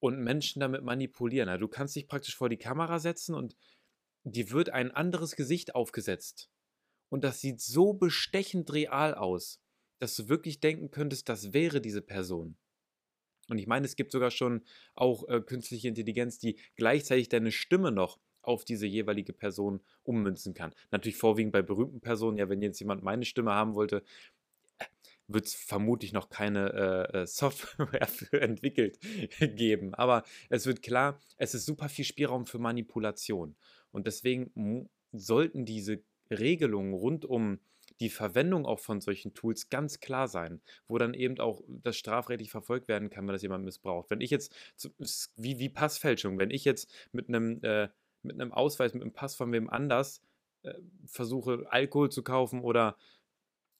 und 0.01 0.19
Menschen 0.19 0.61
damit 0.61 0.83
manipulieren. 0.83 1.49
Also 1.49 1.61
du 1.61 1.69
kannst 1.69 1.95
dich 1.95 2.09
praktisch 2.09 2.37
vor 2.37 2.49
die 2.49 2.57
Kamera 2.57 2.99
setzen 2.99 3.35
und 3.35 3.57
dir 4.25 4.51
wird 4.51 4.71
ein 4.71 4.91
anderes 4.91 5.37
Gesicht 5.37 5.75
aufgesetzt. 5.75 6.51
Und 7.09 7.25
das 7.25 7.41
sieht 7.41 7.61
so 7.61 7.93
bestechend 7.93 8.73
real 8.73 9.15
aus, 9.15 9.61
dass 9.99 10.17
du 10.17 10.29
wirklich 10.29 10.61
denken 10.61 10.91
könntest, 10.91 11.29
das 11.29 11.53
wäre 11.53 11.81
diese 11.81 12.03
Person. 12.03 12.57
Und 13.49 13.59
ich 13.59 13.67
meine, 13.67 13.87
es 13.87 13.97
gibt 13.97 14.13
sogar 14.13 14.31
schon 14.31 14.65
auch 14.95 15.29
äh, 15.29 15.41
künstliche 15.41 15.89
Intelligenz, 15.89 16.39
die 16.39 16.59
gleichzeitig 16.77 17.29
deine 17.29 17.53
Stimme 17.53 17.93
noch 17.93 18.19
auf 18.41 18.65
diese 18.65 18.87
jeweilige 18.87 19.33
Person 19.33 19.81
ummünzen 20.03 20.55
kann. 20.55 20.75
Natürlich 20.91 21.17
vorwiegend 21.17 21.53
bei 21.53 21.63
berühmten 21.63 22.01
Personen. 22.01 22.39
Ja, 22.39 22.49
wenn 22.49 22.63
jetzt 22.63 22.81
jemand 22.81 23.03
meine 23.03 23.25
Stimme 23.25 23.53
haben 23.53 23.75
wollte, 23.75 24.03
wird 25.35 25.47
es 25.47 25.55
vermutlich 25.55 26.13
noch 26.13 26.29
keine 26.29 27.09
äh, 27.13 27.19
äh 27.23 27.27
Software 27.27 28.07
für 28.09 28.41
entwickelt 28.41 28.99
geben. 29.41 29.95
Aber 29.95 30.25
es 30.49 30.67
wird 30.67 30.83
klar, 30.83 31.21
es 31.37 31.55
ist 31.55 31.67
super 31.67 31.89
viel 31.89 32.05
Spielraum 32.05 32.47
für 32.47 32.59
Manipulation. 32.59 33.57
Und 33.91 34.07
deswegen 34.07 34.89
sollten 35.13 35.65
diese 35.65 36.03
Regelungen 36.31 36.95
rund 36.95 37.25
um 37.25 37.61
die 38.01 38.11
Verwendung 38.11 38.67
auch 38.67 38.81
von 38.81 39.01
solchen 39.01 39.35
Tools 39.35 39.69
ganz 39.69 40.01
klar 40.01 40.29
sein, 40.29 40.61
wo 40.89 40.99
dann 40.99 41.15
eben 41.15 41.39
auch 41.39 41.63
das 41.69 41.97
strafrechtlich 41.97 42.51
verfolgt 42.51 42.89
werden 42.89 43.11
kann, 43.11 43.27
wenn 43.27 43.35
das 43.35 43.43
jemand 43.43 43.65
missbraucht. 43.65 44.11
Wenn 44.11 44.21
ich 44.21 44.31
jetzt, 44.31 44.55
wie, 45.37 45.59
wie 45.59 45.69
Passfälschung, 45.69 46.39
wenn 46.39 46.51
ich 46.51 46.65
jetzt 46.65 46.91
mit 47.13 47.29
einem, 47.29 47.61
äh, 47.63 47.89
mit 48.23 48.41
einem 48.41 48.53
Ausweis, 48.53 48.95
mit 48.95 49.03
einem 49.03 49.13
Pass 49.13 49.35
von 49.35 49.53
wem 49.53 49.69
anders 49.69 50.23
äh, 50.63 50.75
versuche, 51.07 51.67
Alkohol 51.69 52.11
zu 52.11 52.23
kaufen 52.23 52.61
oder 52.63 52.97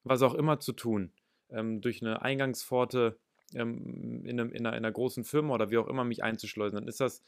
was 0.05 0.23
auch 0.23 0.35
immer 0.35 0.61
zu 0.61 0.73
tun, 0.73 1.13
ähm, 1.53 1.81
durch 1.81 2.03
eine 2.03 2.23
Eingangspforte 2.23 3.19
ähm, 3.55 4.25
in, 4.25 4.41
einem, 4.41 4.53
in, 4.53 4.67
einer, 4.67 4.77
in 4.77 4.85
einer 4.85 4.93
großen 4.93 5.25
Firma 5.25 5.55
oder 5.55 5.71
wie 5.71 5.79
auch 5.79 5.89
immer 5.89 6.05
mich 6.05 6.23
einzuschleusen, 6.23 6.77
dann 6.77 6.89
ist 6.89 7.01
das 7.01 7.23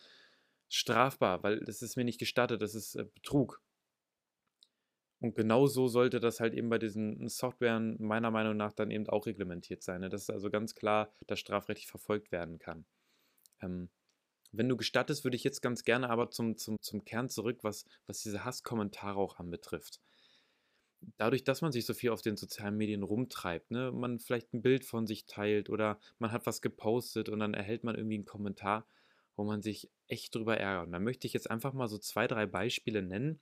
strafbar, 0.69 1.43
weil 1.43 1.61
das 1.61 1.83
ist 1.83 1.97
mir 1.97 2.05
nicht 2.05 2.19
gestattet, 2.19 2.63
das 2.63 2.75
ist 2.75 2.97
äh, 2.97 3.05
Betrug. 3.05 3.61
Und 5.21 5.37
genau 5.37 5.67
so 5.67 5.89
sollte 5.89 6.21
das 6.21 6.41
halt 6.41 6.53
eben 6.53 6.69
bei 6.69 6.79
diesen 6.79 7.29
Softwaren 7.29 7.97
meiner 7.99 8.31
Meinung 8.31 8.57
nach 8.57 8.73
dann 8.73 8.91
eben 8.91 9.09
auch 9.09 9.27
reglementiert 9.27 9.83
sein. 9.83 10.03
Ne? 10.03 10.11
Dass 10.11 10.29
also 10.29 10.51
ganz 10.51 10.75
klar 10.75 11.11
das 11.27 11.41
strafrechtlich 11.41 11.87
verfolgt 11.87 12.31
werden 12.31 12.59
kann. 12.59 12.85
Ähm, 13.63 13.89
wenn 14.53 14.69
du 14.69 14.77
gestattest, 14.77 15.25
würde 15.25 15.37
ich 15.37 15.45
jetzt 15.45 15.63
ganz 15.63 15.85
gerne 15.85 16.11
aber 16.11 16.31
zum, 16.31 16.57
zum, 16.57 16.77
zum 16.81 17.05
Kern 17.05 17.29
zurück, 17.29 17.61
was, 17.63 17.87
was 18.07 18.21
diese 18.21 18.45
Hasskommentare 18.45 19.19
auch 19.19 19.39
anbetrifft. 19.39 20.01
Dadurch, 21.17 21.45
dass 21.45 21.63
man 21.63 21.73
sich 21.73 21.87
so 21.87 21.95
viel 21.95 22.11
auf 22.11 22.23
den 22.23 22.37
sozialen 22.37 22.77
Medien 22.77 23.03
rumtreibt, 23.03 23.71
ne, 23.71 23.93
man 23.93 24.19
vielleicht 24.19 24.53
ein 24.55 24.63
Bild 24.63 24.85
von 24.85 25.07
sich 25.07 25.27
teilt 25.27 25.71
oder 25.71 25.99
man 26.19 26.33
hat 26.33 26.47
was 26.47 26.63
gepostet 26.63 27.29
und 27.29 27.41
dann 27.41 27.55
erhält 27.55 27.85
man 27.85 27.97
irgendwie 27.97 28.17
einen 28.17 28.25
Kommentar, 28.25 28.87
wo 29.37 29.45
man 29.45 29.63
sich 29.63 29.91
echt 30.09 30.35
drüber 30.35 30.57
ärgert. 30.57 30.87
Und 30.87 30.93
da 30.93 31.01
möchte 31.01 31.27
ich 31.27 31.33
jetzt 31.33 31.51
einfach 31.51 31.73
mal 31.73 31.89
so 31.89 31.99
zwei, 31.99 32.27
drei 32.27 32.47
Beispiele 32.47 33.03
nennen, 33.03 33.41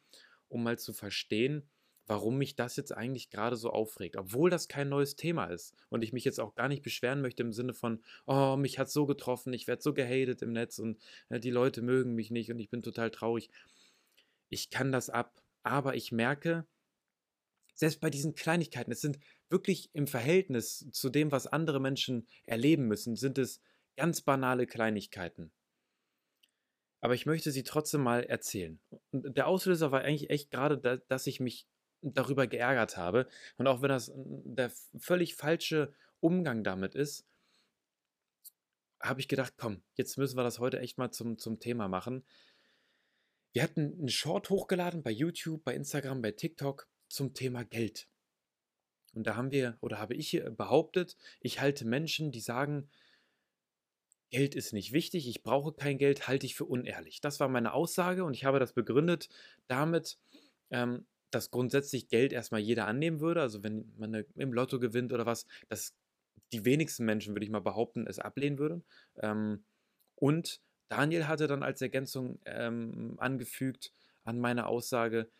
um 0.48 0.62
mal 0.62 0.78
zu 0.78 0.92
verstehen, 0.92 1.68
warum 2.06 2.36
mich 2.36 2.56
das 2.56 2.76
jetzt 2.76 2.92
eigentlich 2.92 3.30
gerade 3.30 3.56
so 3.56 3.70
aufregt, 3.70 4.16
obwohl 4.16 4.50
das 4.50 4.68
kein 4.68 4.88
neues 4.88 5.16
Thema 5.16 5.46
ist 5.46 5.74
und 5.88 6.02
ich 6.02 6.12
mich 6.12 6.24
jetzt 6.24 6.40
auch 6.40 6.54
gar 6.54 6.68
nicht 6.68 6.82
beschweren 6.82 7.20
möchte 7.20 7.42
im 7.42 7.52
Sinne 7.52 7.74
von, 7.74 8.02
oh, 8.26 8.56
mich 8.56 8.78
hat 8.78 8.90
so 8.90 9.06
getroffen, 9.06 9.52
ich 9.52 9.66
werde 9.66 9.82
so 9.82 9.94
gehatet 9.94 10.42
im 10.42 10.52
Netz 10.52 10.78
und 10.78 10.98
äh, 11.28 11.38
die 11.38 11.50
Leute 11.50 11.82
mögen 11.82 12.14
mich 12.14 12.30
nicht 12.30 12.50
und 12.50 12.58
ich 12.58 12.70
bin 12.70 12.82
total 12.82 13.10
traurig. 13.10 13.50
Ich 14.48 14.70
kann 14.70 14.92
das 14.92 15.10
ab, 15.10 15.42
aber 15.62 15.94
ich 15.94 16.12
merke, 16.12 16.66
selbst 17.74 18.00
bei 18.00 18.10
diesen 18.10 18.34
Kleinigkeiten, 18.34 18.92
es 18.92 19.00
sind 19.00 19.18
wirklich 19.48 19.90
im 19.94 20.06
Verhältnis 20.06 20.88
zu 20.92 21.10
dem, 21.10 21.32
was 21.32 21.46
andere 21.46 21.80
Menschen 21.80 22.26
erleben 22.44 22.86
müssen, 22.86 23.16
sind 23.16 23.38
es 23.38 23.60
ganz 23.96 24.22
banale 24.22 24.66
Kleinigkeiten. 24.66 25.52
Aber 27.00 27.14
ich 27.14 27.26
möchte 27.26 27.50
sie 27.50 27.64
trotzdem 27.64 28.02
mal 28.02 28.22
erzählen. 28.22 28.80
Und 29.10 29.36
der 29.36 29.48
Auslöser 29.48 29.90
war 29.90 30.02
eigentlich 30.02 30.30
echt 30.30 30.50
gerade, 30.50 31.02
dass 31.08 31.26
ich 31.26 31.40
mich 31.40 31.66
darüber 32.00 32.46
geärgert 32.46 32.96
habe. 32.96 33.28
Und 33.56 33.66
auch 33.66 33.82
wenn 33.82 33.88
das 33.88 34.12
der 34.14 34.70
völlig 34.98 35.34
falsche 35.34 35.92
Umgang 36.20 36.62
damit 36.62 36.94
ist, 36.94 37.26
habe 39.00 39.20
ich 39.20 39.28
gedacht, 39.28 39.54
komm, 39.56 39.82
jetzt 39.94 40.16
müssen 40.16 40.36
wir 40.36 40.44
das 40.44 40.60
heute 40.60 40.78
echt 40.78 40.96
mal 40.96 41.10
zum, 41.10 41.38
zum 41.38 41.58
Thema 41.58 41.88
machen. 41.88 42.24
Wir 43.52 43.62
hatten 43.64 43.98
einen 43.98 44.08
Short 44.08 44.48
hochgeladen 44.48 45.02
bei 45.02 45.10
YouTube, 45.10 45.64
bei 45.64 45.74
Instagram, 45.74 46.22
bei 46.22 46.30
TikTok 46.30 46.88
zum 47.12 47.34
Thema 47.34 47.64
Geld. 47.64 48.08
Und 49.14 49.26
da 49.26 49.36
haben 49.36 49.50
wir 49.50 49.76
oder 49.80 49.98
habe 49.98 50.14
ich 50.14 50.42
behauptet, 50.56 51.16
ich 51.40 51.60
halte 51.60 51.84
Menschen, 51.84 52.32
die 52.32 52.40
sagen, 52.40 52.88
Geld 54.30 54.54
ist 54.54 54.72
nicht 54.72 54.92
wichtig, 54.92 55.28
ich 55.28 55.42
brauche 55.42 55.74
kein 55.74 55.98
Geld, 55.98 56.26
halte 56.26 56.46
ich 56.46 56.54
für 56.54 56.64
unehrlich. 56.64 57.20
Das 57.20 57.38
war 57.38 57.48
meine 57.48 57.74
Aussage 57.74 58.24
und 58.24 58.32
ich 58.32 58.46
habe 58.46 58.58
das 58.58 58.72
begründet 58.72 59.28
damit, 59.66 60.18
ähm, 60.70 61.06
dass 61.30 61.50
grundsätzlich 61.50 62.08
Geld 62.08 62.32
erstmal 62.32 62.60
jeder 62.60 62.86
annehmen 62.86 63.20
würde. 63.20 63.42
Also 63.42 63.62
wenn 63.62 63.92
man 63.98 64.14
im 64.34 64.52
Lotto 64.54 64.80
gewinnt 64.80 65.12
oder 65.12 65.26
was, 65.26 65.46
dass 65.68 65.94
die 66.52 66.64
wenigsten 66.64 67.04
Menschen, 67.04 67.34
würde 67.34 67.44
ich 67.44 67.50
mal 67.50 67.60
behaupten, 67.60 68.06
es 68.06 68.18
ablehnen 68.18 68.58
würden. 68.58 68.84
Ähm, 69.16 69.64
und 70.14 70.62
Daniel 70.88 71.28
hatte 71.28 71.46
dann 71.46 71.62
als 71.62 71.82
Ergänzung 71.82 72.38
ähm, 72.46 73.16
angefügt 73.18 73.92
an 74.24 74.38
meine 74.38 74.66
Aussage, 74.66 75.30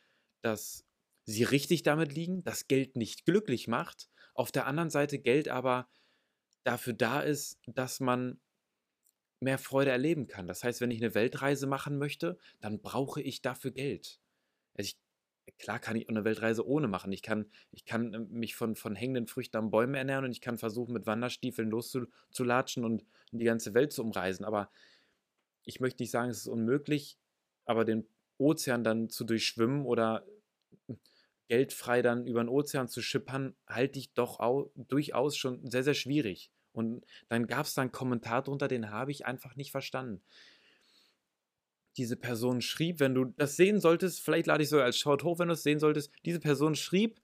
dass 0.43 0.85
sie 1.25 1.45
richtig 1.45 1.83
damit 1.83 2.12
liegen, 2.12 2.43
dass 2.45 2.69
Geld 2.69 2.97
nicht 2.97 3.25
glücklich 3.25 3.69
macht, 3.69 4.09
auf 4.35 4.50
der 4.52 4.67
anderen 4.67 4.91
Seite 4.91 5.19
Geld 5.19 5.49
aber 5.49 5.88
dafür 6.64 6.93
da 6.93 7.21
ist, 7.21 7.59
dass 7.67 8.00
man 8.00 8.41
mehr 9.41 9.59
Freude 9.59 9.91
erleben 9.91 10.29
kann. 10.29 10.47
Das 10.47 10.62
heißt, 10.62 10.81
wenn 10.81 10.91
ich 10.91 11.02
eine 11.02 11.14
Weltreise 11.14 11.67
machen 11.67 11.99
möchte, 11.99 12.38
dann 12.61 12.81
brauche 12.81 13.21
ich 13.21 13.43
dafür 13.43 13.73
Geld. 13.73 14.21
Also 14.75 14.88
ich 14.88 14.99
klar 15.59 15.79
kann 15.79 15.97
ich 15.97 16.09
eine 16.09 16.25
Weltreise 16.25 16.67
ohne 16.67 16.88
machen. 16.88 17.12
Ich 17.12 17.23
kann, 17.23 17.50
ich 17.71 17.85
kann 17.85 18.14
ähm, 18.14 18.29
mich 18.31 18.55
von, 18.55 18.76
von 18.76 18.95
hängenden 18.95 19.26
Früchten 19.26 19.57
am 19.57 19.71
Bäumen 19.71 19.95
ernähren 19.95 20.25
und 20.25 20.33
ich 20.33 20.41
kann 20.41 20.59
versuchen, 20.59 20.93
mit 20.93 21.07
Wanderstiefeln 21.07 21.71
loszulatschen 21.71 22.85
und 22.85 23.05
die 23.33 23.45
ganze 23.45 23.75
Welt 23.75 23.93
zu 23.93 24.02
umreisen. 24.02 24.45
Aber 24.45 24.71
ich 25.64 25.81
möchte 25.81 26.02
nicht 26.02 26.11
sagen, 26.11 26.31
es 26.31 26.38
ist 26.38 26.49
unmöglich, 26.49 27.19
aber 27.64 27.85
den 27.85 28.07
Ozean 28.38 28.85
dann 28.85 29.09
zu 29.09 29.25
durchschwimmen 29.25 29.85
oder 29.85 30.26
geldfrei 31.53 32.01
dann 32.01 32.27
über 32.27 32.43
den 32.43 32.49
Ozean 32.49 32.89
zu 32.89 33.03
schippern, 33.03 33.55
halte 33.67 33.99
ich 33.99 34.15
doch 34.15 34.41
auch, 34.41 34.71
durchaus 34.75 35.37
schon 35.37 35.71
sehr, 35.71 35.83
sehr 35.83 35.93
schwierig. 35.93 36.51
Und 36.73 37.05
dann 37.29 37.47
gab 37.47 37.67
es 37.67 37.75
da 37.75 37.83
einen 37.83 37.93
Kommentar 37.93 38.43
drunter, 38.43 38.69
den 38.69 38.91
habe 38.91 39.11
ich 39.11 39.27
einfach 39.27 39.55
nicht 39.55 39.71
verstanden 39.71 40.23
diese 41.99 42.17
Person 42.17 42.63
schrieb, 42.63 43.01
wenn 43.01 43.15
du 43.15 43.27
das 43.37 43.57
sehen 43.57 43.79
solltest, 43.79 44.23
vielleicht 44.23 44.47
lade 44.47 44.63
ich 44.63 44.71
sogar 44.71 44.87
als 44.87 44.97
Schaut 44.97 45.25
hoch, 45.25 45.39
wenn 45.39 45.49
du 45.49 45.53
es 45.53 45.63
sehen 45.63 45.79
solltest, 45.79 46.11
diese 46.25 46.41
Person 46.41 46.75
schrieb, 46.75 47.21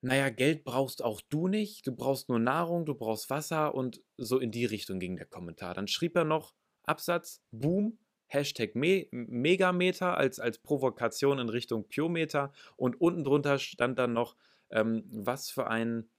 naja, 0.00 0.30
Geld 0.30 0.64
brauchst 0.64 1.02
auch 1.02 1.20
du 1.20 1.46
nicht, 1.46 1.86
du 1.86 1.92
brauchst 1.92 2.30
nur 2.30 2.38
Nahrung, 2.38 2.84
du 2.86 2.94
brauchst 2.94 3.28
Wasser 3.28 3.74
und 3.74 4.02
so 4.16 4.38
in 4.38 4.50
die 4.50 4.64
Richtung 4.64 4.98
ging 4.98 5.16
der 5.16 5.26
Kommentar. 5.26 5.74
Dann 5.74 5.88
schrieb 5.88 6.16
er 6.16 6.24
noch 6.24 6.54
Absatz, 6.84 7.42
Boom, 7.50 7.98
Hashtag 8.34 8.74
Me 8.74 9.06
Megameter 9.10 10.16
als, 10.16 10.40
als 10.40 10.58
Provokation 10.58 11.38
in 11.38 11.48
Richtung 11.48 11.88
Pyometer 11.88 12.52
und 12.76 13.00
unten 13.00 13.24
drunter 13.24 13.58
stand 13.58 13.98
dann 13.98 14.12
noch, 14.12 14.36
ähm, 14.70 15.04
was 15.10 15.50
für 15.50 15.68
ein, 15.68 16.10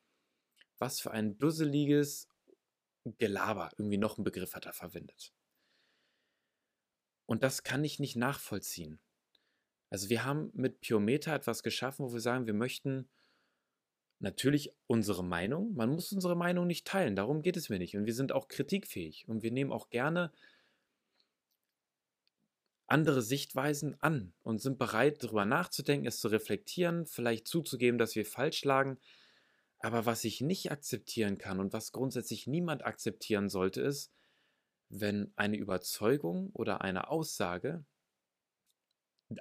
was 0.79 1.00
für 1.00 1.12
ein 1.12 1.38
dusseliges 1.38 2.29
Gelaber, 3.19 3.69
irgendwie 3.77 3.98
noch 3.98 4.17
einen 4.17 4.24
Begriff 4.24 4.55
hat 4.55 4.65
er 4.65 4.74
verwendet. 4.74 5.34
Und 7.27 7.43
das 7.43 7.63
kann 7.63 7.84
ich 7.84 8.00
nicht 8.00 8.15
nachvollziehen. 8.15 9.00
Also 9.89 10.10
wir 10.10 10.25
haben 10.25 10.51
mit 10.53 10.81
Piometer 10.81 11.34
etwas 11.34 11.63
geschaffen, 11.63 12.05
wo 12.05 12.13
wir 12.13 12.19
sagen, 12.19 12.48
wir 12.48 12.53
möchten 12.53 13.10
natürlich 14.19 14.74
unsere 14.88 15.24
Meinung, 15.24 15.74
man 15.75 15.89
muss 15.89 16.12
unsere 16.12 16.36
Meinung 16.36 16.67
nicht 16.67 16.88
teilen, 16.88 17.15
darum 17.15 17.41
geht 17.41 17.57
es 17.57 17.69
mir 17.69 17.79
nicht. 17.79 17.95
Und 17.95 18.05
wir 18.05 18.13
sind 18.13 18.31
auch 18.31 18.48
kritikfähig 18.48 19.27
und 19.27 19.43
wir 19.43 19.51
nehmen 19.51 19.72
auch 19.72 19.89
gerne 19.89 20.31
andere 22.88 23.22
Sichtweisen 23.22 23.96
an 24.01 24.34
und 24.44 24.62
sind 24.62 24.77
bereit, 24.77 25.24
darüber 25.24 25.46
nachzudenken, 25.46 26.08
es 26.08 26.20
zu 26.20 26.27
reflektieren, 26.27 27.06
vielleicht 27.06 27.48
zuzugeben, 27.48 27.98
dass 27.98 28.15
wir 28.15 28.25
falsch 28.25 28.63
lagen. 28.63 29.00
Aber 29.80 30.06
was 30.06 30.24
ich 30.24 30.42
nicht 30.42 30.72
akzeptieren 30.72 31.38
kann 31.38 31.60
und 31.60 31.74
was 31.74 31.92
grundsätzlich 31.92 32.48
niemand 32.48 32.86
akzeptieren 32.86 33.50
sollte, 33.50 33.82
ist, 33.82 34.12
wenn 34.89 35.34
eine 35.36 35.58
Überzeugung 35.58 36.51
oder 36.54 36.82
eine 36.82 37.10
Aussage, 37.10 37.84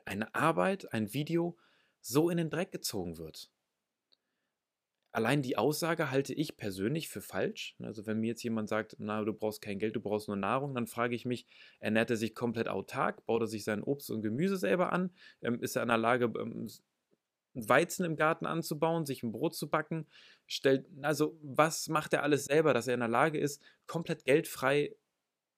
eine 0.06 0.34
Arbeit, 0.34 0.92
ein 0.92 1.12
Video 1.12 1.58
so 2.00 2.30
in 2.30 2.38
den 2.38 2.50
Dreck 2.50 2.72
gezogen 2.72 3.18
wird. 3.18 3.50
Allein 5.14 5.42
die 5.42 5.56
Aussage 5.56 6.11
halte 6.11 6.35
ich 6.35 6.56
persönlich 6.56 7.09
für 7.09 7.21
falsch. 7.21 7.76
Also 7.80 8.04
wenn 8.04 8.18
mir 8.18 8.26
jetzt 8.26 8.42
jemand 8.42 8.68
sagt, 8.68 8.97
na, 8.99 9.23
du 9.23 9.33
brauchst 9.33 9.62
kein 9.62 9.78
Geld, 9.78 9.94
du 9.94 10.00
brauchst 10.00 10.26
nur 10.26 10.37
Nahrung, 10.37 10.75
dann 10.75 10.88
frage 10.88 11.14
ich 11.14 11.25
mich, 11.25 11.47
ernährt 11.78 12.11
er 12.11 12.16
sich 12.16 12.35
komplett 12.35 12.66
autark, 12.66 13.25
baut 13.25 13.42
er 13.42 13.47
sich 13.47 13.62
sein 13.62 13.85
Obst 13.85 14.11
und 14.11 14.23
Gemüse 14.23 14.56
selber 14.56 14.92
an, 14.92 15.12
ähm, 15.40 15.62
ist 15.62 15.76
er 15.76 15.83
in 15.83 15.88
der 15.88 15.99
Lage, 15.99 16.33
ähm, 16.37 16.68
Weizen 17.52 18.04
im 18.04 18.16
Garten 18.16 18.44
anzubauen, 18.44 19.06
sich 19.06 19.23
ein 19.23 19.30
Brot 19.30 19.54
zu 19.54 19.71
backen, 19.71 20.09
stellt, 20.49 20.88
also 21.02 21.38
was 21.44 21.88
macht 21.88 22.12
er 22.12 22.25
alles 22.25 22.47
selber, 22.47 22.75
dass 22.75 22.88
er 22.88 22.94
in 22.94 23.00
der 23.00 23.09
Lage 23.09 23.38
ist, 23.38 23.62
komplett 23.87 24.25
geldfrei 24.25 24.97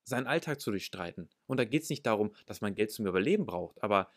seinen 0.05 0.27
Alltag 0.27 0.61
zu 0.61 0.71
durchstreiten. 0.71 1.31
Und 1.47 1.59
da 1.59 1.65
geht 1.65 1.85
es 1.85 1.89
nicht 1.89 2.05
darum, 2.05 2.35
dass 2.45 2.61
man 2.61 2.75
Geld 2.75 2.91
zum 2.91 3.07
Überleben 3.07 3.47
braucht, 3.47 3.83
aber 3.83 4.11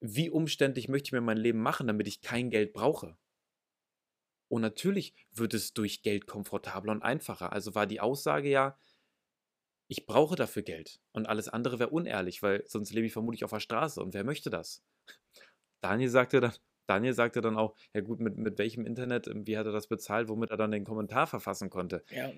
wie 0.00 0.28
umständlich 0.28 0.88
möchte 0.88 1.06
ich 1.06 1.12
mir 1.12 1.20
mein 1.20 1.38
Leben 1.38 1.62
machen, 1.62 1.86
damit 1.86 2.08
ich 2.08 2.20
kein 2.20 2.50
Geld 2.50 2.72
brauche? 2.72 3.16
Und 4.50 4.62
natürlich 4.62 5.14
wird 5.30 5.54
es 5.54 5.74
durch 5.74 6.02
Geld 6.02 6.26
komfortabler 6.26 6.90
und 6.90 7.02
einfacher. 7.02 7.52
Also 7.52 7.76
war 7.76 7.86
die 7.86 8.00
Aussage 8.00 8.48
ja, 8.48 8.76
ich 9.86 10.06
brauche 10.06 10.34
dafür 10.34 10.62
Geld 10.62 11.00
und 11.12 11.28
alles 11.28 11.48
andere 11.48 11.78
wäre 11.78 11.90
unehrlich, 11.90 12.42
weil 12.42 12.64
sonst 12.66 12.92
lebe 12.92 13.06
ich 13.06 13.12
vermutlich 13.12 13.44
auf 13.44 13.50
der 13.50 13.60
Straße 13.60 14.02
und 14.02 14.12
wer 14.12 14.24
möchte 14.24 14.50
das? 14.50 14.82
Daniel 15.80 16.08
sagte 16.08 16.40
dann, 16.40 16.52
Daniel 16.86 17.12
sagte 17.12 17.40
dann 17.40 17.56
auch, 17.56 17.76
ja 17.94 18.00
gut, 18.00 18.18
mit, 18.18 18.36
mit 18.36 18.58
welchem 18.58 18.86
Internet, 18.86 19.30
wie 19.32 19.56
hat 19.56 19.66
er 19.66 19.72
das 19.72 19.86
bezahlt, 19.86 20.28
womit 20.28 20.50
er 20.50 20.56
dann 20.56 20.72
den 20.72 20.84
Kommentar 20.84 21.28
verfassen 21.28 21.70
konnte. 21.70 22.04
Ja. 22.10 22.32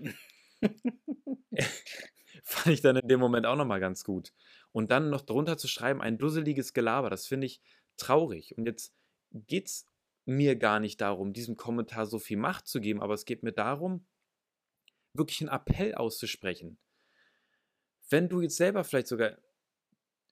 fand 2.44 2.74
ich 2.74 2.82
dann 2.82 2.96
in 2.96 3.08
dem 3.08 3.20
Moment 3.20 3.46
auch 3.46 3.56
nochmal 3.56 3.80
ganz 3.80 4.04
gut. 4.04 4.32
Und 4.72 4.90
dann 4.90 5.08
noch 5.08 5.22
drunter 5.22 5.56
zu 5.56 5.68
schreiben, 5.68 6.02
ein 6.02 6.18
dusseliges 6.18 6.74
Gelaber, 6.74 7.08
das 7.08 7.26
finde 7.26 7.46
ich 7.46 7.62
traurig. 7.96 8.56
Und 8.58 8.66
jetzt 8.66 8.94
geht 9.32 9.68
es 9.68 9.91
mir 10.24 10.56
gar 10.56 10.80
nicht 10.80 11.00
darum, 11.00 11.32
diesem 11.32 11.56
Kommentar 11.56 12.06
so 12.06 12.18
viel 12.18 12.36
Macht 12.36 12.66
zu 12.66 12.80
geben, 12.80 13.02
aber 13.02 13.14
es 13.14 13.24
geht 13.24 13.42
mir 13.42 13.52
darum, 13.52 14.06
wirklich 15.14 15.40
einen 15.40 15.50
Appell 15.50 15.94
auszusprechen. 15.94 16.78
Wenn 18.08 18.28
du 18.28 18.40
jetzt 18.40 18.56
selber 18.56 18.84
vielleicht 18.84 19.08
sogar 19.08 19.38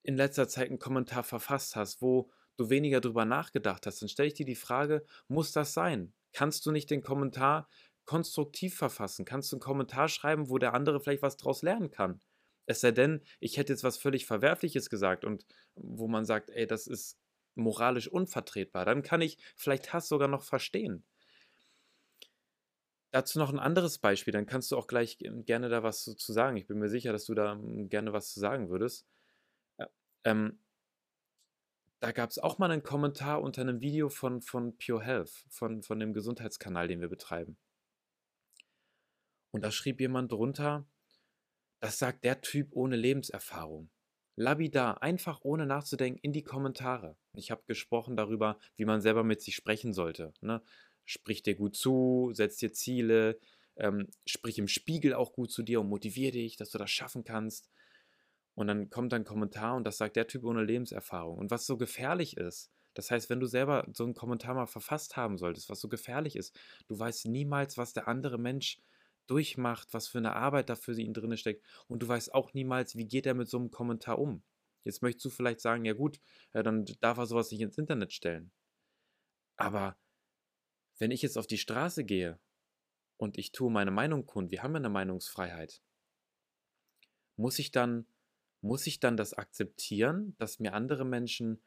in 0.02 0.16
letzter 0.16 0.48
Zeit 0.48 0.68
einen 0.68 0.78
Kommentar 0.78 1.22
verfasst 1.22 1.76
hast, 1.76 2.02
wo 2.02 2.30
du 2.56 2.70
weniger 2.70 3.00
drüber 3.00 3.24
nachgedacht 3.24 3.86
hast, 3.86 4.02
dann 4.02 4.08
stelle 4.08 4.28
ich 4.28 4.34
dir 4.34 4.46
die 4.46 4.54
Frage, 4.54 5.04
muss 5.28 5.52
das 5.52 5.72
sein? 5.72 6.12
Kannst 6.32 6.64
du 6.66 6.72
nicht 6.72 6.90
den 6.90 7.02
Kommentar 7.02 7.68
konstruktiv 8.04 8.76
verfassen? 8.76 9.24
Kannst 9.24 9.50
du 9.50 9.56
einen 9.56 9.60
Kommentar 9.60 10.08
schreiben, 10.08 10.50
wo 10.50 10.58
der 10.58 10.74
andere 10.74 11.00
vielleicht 11.00 11.22
was 11.22 11.36
draus 11.36 11.62
lernen 11.62 11.90
kann? 11.90 12.20
Es 12.66 12.80
sei 12.80 12.92
denn, 12.92 13.22
ich 13.40 13.56
hätte 13.56 13.72
jetzt 13.72 13.84
was 13.84 13.96
völlig 13.96 14.26
Verwerfliches 14.26 14.90
gesagt 14.90 15.24
und 15.24 15.44
wo 15.74 16.06
man 16.06 16.24
sagt, 16.24 16.50
ey, 16.50 16.66
das 16.66 16.86
ist 16.86 17.18
moralisch 17.54 18.08
unvertretbar. 18.08 18.84
Dann 18.84 19.02
kann 19.02 19.20
ich 19.20 19.38
vielleicht 19.56 19.92
Hass 19.92 20.08
sogar 20.08 20.28
noch 20.28 20.42
verstehen. 20.42 21.04
Dazu 23.12 23.38
noch 23.40 23.52
ein 23.52 23.58
anderes 23.58 23.98
Beispiel, 23.98 24.32
dann 24.32 24.46
kannst 24.46 24.70
du 24.70 24.76
auch 24.76 24.86
gleich 24.86 25.18
gerne 25.18 25.68
da 25.68 25.82
was 25.82 26.04
zu 26.04 26.32
sagen. 26.32 26.56
Ich 26.56 26.68
bin 26.68 26.78
mir 26.78 26.88
sicher, 26.88 27.12
dass 27.12 27.24
du 27.24 27.34
da 27.34 27.52
hm, 27.54 27.88
gerne 27.88 28.12
was 28.12 28.32
zu 28.32 28.38
sagen 28.38 28.70
würdest. 28.70 29.06
Ähm, 30.24 30.58
da 32.00 32.12
gab 32.12 32.30
es 32.30 32.38
auch 32.38 32.58
mal 32.58 32.70
einen 32.70 32.82
Kommentar 32.82 33.42
unter 33.42 33.60
einem 33.60 33.80
Video 33.80 34.08
von, 34.08 34.40
von 34.42 34.76
Pure 34.78 35.02
Health, 35.02 35.44
von, 35.48 35.82
von 35.82 35.98
dem 35.98 36.14
Gesundheitskanal, 36.14 36.88
den 36.88 37.00
wir 37.00 37.08
betreiben. 37.08 37.58
Und 39.50 39.62
da 39.62 39.70
schrieb 39.70 40.00
jemand 40.00 40.32
drunter, 40.32 40.86
das 41.80 41.98
sagt 41.98 42.24
der 42.24 42.40
Typ 42.40 42.68
ohne 42.72 42.96
Lebenserfahrung. 42.96 43.90
Labidar, 44.36 45.02
einfach 45.02 45.40
ohne 45.42 45.66
nachzudenken, 45.66 46.20
in 46.22 46.32
die 46.32 46.42
Kommentare. 46.42 47.16
Ich 47.34 47.50
habe 47.50 47.62
gesprochen 47.66 48.16
darüber, 48.16 48.58
wie 48.76 48.84
man 48.84 49.00
selber 49.00 49.24
mit 49.24 49.40
sich 49.40 49.54
sprechen 49.54 49.92
sollte. 49.92 50.32
Ne? 50.40 50.62
Sprich 51.04 51.42
dir 51.42 51.54
gut 51.54 51.76
zu, 51.76 52.30
setz 52.32 52.56
dir 52.56 52.72
Ziele, 52.72 53.38
ähm, 53.76 54.08
sprich 54.26 54.58
im 54.58 54.68
Spiegel 54.68 55.14
auch 55.14 55.32
gut 55.32 55.50
zu 55.50 55.62
dir 55.62 55.80
und 55.80 55.88
motiviere 55.88 56.32
dich, 56.32 56.56
dass 56.56 56.70
du 56.70 56.78
das 56.78 56.90
schaffen 56.90 57.24
kannst. 57.24 57.70
Und 58.54 58.66
dann 58.66 58.90
kommt 58.90 59.14
ein 59.14 59.24
Kommentar 59.24 59.76
und 59.76 59.84
das 59.84 59.96
sagt 59.96 60.16
der 60.16 60.26
Typ 60.26 60.44
ohne 60.44 60.64
Lebenserfahrung. 60.64 61.38
Und 61.38 61.50
was 61.50 61.66
so 61.66 61.76
gefährlich 61.76 62.36
ist, 62.36 62.70
das 62.94 63.10
heißt, 63.10 63.30
wenn 63.30 63.40
du 63.40 63.46
selber 63.46 63.86
so 63.92 64.04
einen 64.04 64.14
Kommentar 64.14 64.54
mal 64.54 64.66
verfasst 64.66 65.16
haben 65.16 65.38
solltest, 65.38 65.70
was 65.70 65.80
so 65.80 65.88
gefährlich 65.88 66.36
ist, 66.36 66.58
du 66.88 66.98
weißt 66.98 67.26
niemals, 67.26 67.78
was 67.78 67.92
der 67.92 68.08
andere 68.08 68.38
Mensch 68.38 68.80
durchmacht, 69.28 69.94
was 69.94 70.08
für 70.08 70.18
eine 70.18 70.34
Arbeit 70.34 70.68
da 70.68 70.74
für 70.74 70.98
ihn 71.00 71.14
drin 71.14 71.36
steckt. 71.36 71.64
Und 71.86 72.02
du 72.02 72.08
weißt 72.08 72.34
auch 72.34 72.52
niemals, 72.52 72.96
wie 72.96 73.06
geht 73.06 73.26
er 73.26 73.34
mit 73.34 73.48
so 73.48 73.58
einem 73.58 73.70
Kommentar 73.70 74.18
um. 74.18 74.42
Jetzt 74.84 75.02
möchtest 75.02 75.24
du 75.26 75.30
vielleicht 75.30 75.60
sagen, 75.60 75.84
ja 75.84 75.92
gut, 75.92 76.20
ja, 76.54 76.62
dann 76.62 76.84
darf 77.00 77.18
er 77.18 77.26
sowas 77.26 77.50
nicht 77.50 77.60
ins 77.60 77.78
Internet 77.78 78.12
stellen. 78.12 78.50
Aber 79.56 79.96
wenn 80.98 81.10
ich 81.10 81.22
jetzt 81.22 81.36
auf 81.36 81.46
die 81.46 81.58
Straße 81.58 82.04
gehe 82.04 82.38
und 83.16 83.38
ich 83.38 83.52
tue 83.52 83.70
meine 83.70 83.90
Meinung 83.90 84.26
kund, 84.26 84.50
wir 84.50 84.62
haben 84.62 84.72
ja 84.72 84.78
eine 84.78 84.88
Meinungsfreiheit, 84.88 85.82
muss 87.36 87.58
ich 87.58 87.70
dann 87.70 88.06
muss 88.62 88.86
ich 88.86 89.00
dann 89.00 89.16
das 89.16 89.32
akzeptieren, 89.32 90.34
dass 90.38 90.58
mir 90.58 90.74
andere 90.74 91.04
Menschen 91.04 91.62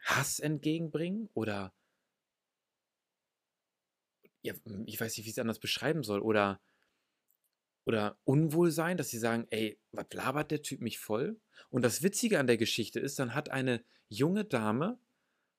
Hass 0.00 0.38
entgegenbringen 0.38 1.30
oder 1.32 1.74
ja, 4.42 4.52
ich 4.84 5.00
weiß 5.00 5.16
nicht, 5.16 5.24
wie 5.24 5.30
ich 5.30 5.36
es 5.36 5.38
anders 5.38 5.58
beschreiben 5.58 6.02
soll 6.02 6.20
oder 6.20 6.60
oder 7.84 8.18
Unwohlsein, 8.24 8.96
dass 8.96 9.10
sie 9.10 9.18
sagen, 9.18 9.46
ey, 9.50 9.78
was 9.92 10.06
labert 10.12 10.50
der 10.50 10.62
Typ 10.62 10.80
mich 10.80 10.98
voll? 10.98 11.40
Und 11.70 11.82
das 11.82 12.02
Witzige 12.02 12.38
an 12.38 12.46
der 12.46 12.56
Geschichte 12.56 13.00
ist, 13.00 13.18
dann 13.18 13.34
hat 13.34 13.50
eine 13.50 13.84
junge 14.08 14.44
Dame 14.44 14.98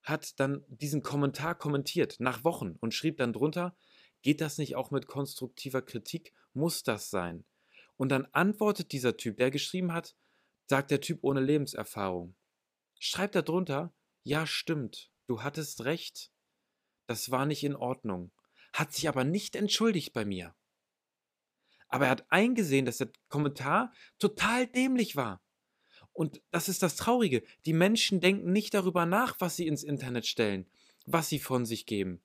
hat 0.05 0.39
dann 0.39 0.63
diesen 0.67 1.01
Kommentar 1.01 1.55
kommentiert 1.55 2.17
nach 2.19 2.43
Wochen 2.43 2.77
und 2.79 2.93
schrieb 2.93 3.17
dann 3.17 3.33
drunter, 3.33 3.75
geht 4.21 4.39
das 4.39 4.59
nicht 4.59 4.75
auch 4.75 4.91
mit 4.91 5.07
konstruktiver 5.07 5.81
Kritik? 5.81 6.33
Muss 6.53 6.83
das 6.83 7.09
sein? 7.09 7.43
Und 7.97 8.09
dann 8.09 8.25
antwortet 8.31 8.91
dieser 8.91 9.17
Typ, 9.17 9.37
der 9.37 9.51
geschrieben 9.51 9.93
hat, 9.93 10.15
sagt 10.67 10.91
der 10.91 11.01
Typ 11.01 11.19
ohne 11.23 11.41
Lebenserfahrung. 11.41 12.35
Schreibt 12.99 13.35
da 13.35 13.41
drunter, 13.41 13.93
ja 14.23 14.45
stimmt, 14.45 15.11
du 15.27 15.41
hattest 15.41 15.85
recht. 15.85 16.31
Das 17.07 17.31
war 17.31 17.45
nicht 17.45 17.63
in 17.63 17.75
Ordnung. 17.75 18.31
Hat 18.73 18.93
sich 18.93 19.09
aber 19.09 19.23
nicht 19.23 19.55
entschuldigt 19.55 20.13
bei 20.13 20.23
mir. 20.23 20.55
Aber 21.95 22.07
er 22.07 22.11
hat 22.11 22.29
eingesehen, 22.29 22.85
dass 22.85 22.97
der 22.97 23.07
Kommentar 23.29 23.93
total 24.19 24.67
dämlich 24.67 25.15
war. 25.15 25.41
Und 26.11 26.41
das 26.51 26.67
ist 26.67 26.83
das 26.83 26.97
Traurige. 26.97 27.41
Die 27.65 27.71
Menschen 27.71 28.19
denken 28.19 28.51
nicht 28.51 28.73
darüber 28.73 29.05
nach, 29.05 29.37
was 29.39 29.55
sie 29.55 29.65
ins 29.65 29.81
Internet 29.81 30.27
stellen, 30.27 30.69
was 31.05 31.29
sie 31.29 31.39
von 31.39 31.65
sich 31.65 31.85
geben. 31.85 32.21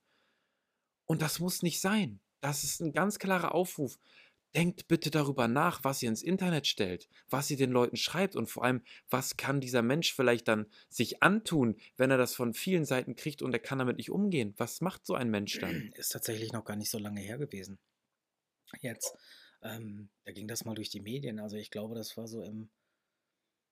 Und 1.06 1.22
das 1.22 1.38
muss 1.38 1.62
nicht 1.62 1.80
sein. 1.80 2.18
Das 2.40 2.64
ist 2.64 2.80
ein 2.80 2.92
ganz 2.92 3.20
klarer 3.20 3.54
Aufruf. 3.54 3.96
Denkt 4.56 4.88
bitte 4.88 5.12
darüber 5.12 5.46
nach, 5.46 5.84
was 5.84 6.02
ihr 6.02 6.08
ins 6.08 6.24
Internet 6.24 6.66
stellt, 6.66 7.08
was 7.28 7.48
ihr 7.48 7.56
den 7.56 7.70
Leuten 7.70 7.96
schreibt 7.96 8.34
und 8.34 8.48
vor 8.48 8.64
allem, 8.64 8.82
was 9.08 9.36
kann 9.36 9.60
dieser 9.60 9.82
Mensch 9.82 10.12
vielleicht 10.12 10.48
dann 10.48 10.66
sich 10.88 11.22
antun, 11.22 11.76
wenn 11.96 12.10
er 12.10 12.18
das 12.18 12.34
von 12.34 12.54
vielen 12.54 12.84
Seiten 12.84 13.14
kriegt 13.14 13.40
und 13.40 13.52
er 13.52 13.60
kann 13.60 13.78
damit 13.78 13.98
nicht 13.98 14.10
umgehen. 14.10 14.52
Was 14.56 14.80
macht 14.80 15.06
so 15.06 15.14
ein 15.14 15.30
Mensch 15.30 15.60
dann? 15.60 15.92
Ist 15.94 16.08
tatsächlich 16.08 16.52
noch 16.52 16.64
gar 16.64 16.74
nicht 16.74 16.90
so 16.90 16.98
lange 16.98 17.20
her 17.20 17.38
gewesen. 17.38 17.78
Jetzt, 18.80 19.14
ähm, 19.62 20.10
da 20.24 20.32
ging 20.32 20.48
das 20.48 20.64
mal 20.64 20.74
durch 20.74 20.90
die 20.90 21.00
Medien. 21.00 21.38
Also 21.40 21.56
ich 21.56 21.70
glaube, 21.70 21.94
das 21.94 22.16
war 22.16 22.26
so 22.26 22.42
im, 22.42 22.70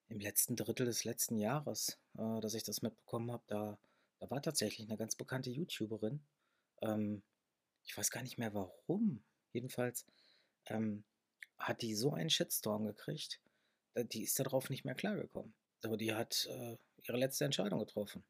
im 0.08 0.20
letzten 0.20 0.56
Drittel 0.56 0.86
des 0.86 1.04
letzten 1.04 1.38
Jahres, 1.38 1.98
äh, 2.18 2.40
dass 2.40 2.54
ich 2.54 2.64
das 2.64 2.82
mitbekommen 2.82 3.32
habe. 3.32 3.44
Da, 3.46 3.78
da 4.18 4.30
war 4.30 4.42
tatsächlich 4.42 4.88
eine 4.88 4.98
ganz 4.98 5.16
bekannte 5.16 5.50
YouTuberin. 5.50 6.20
Ähm, 6.82 7.22
ich 7.84 7.96
weiß 7.96 8.10
gar 8.10 8.22
nicht 8.22 8.38
mehr 8.38 8.54
warum. 8.54 9.22
Jedenfalls 9.52 10.06
ähm, 10.66 11.04
hat 11.58 11.82
die 11.82 11.94
so 11.94 12.12
einen 12.12 12.30
Shitstorm 12.30 12.84
gekriegt, 12.84 13.40
die 14.12 14.22
ist 14.22 14.38
darauf 14.38 14.70
nicht 14.70 14.84
mehr 14.84 14.94
klargekommen. 14.94 15.54
Aber 15.82 15.96
die 15.96 16.14
hat 16.14 16.46
äh, 16.50 16.76
ihre 17.02 17.16
letzte 17.16 17.44
Entscheidung 17.44 17.80
getroffen. 17.80 18.24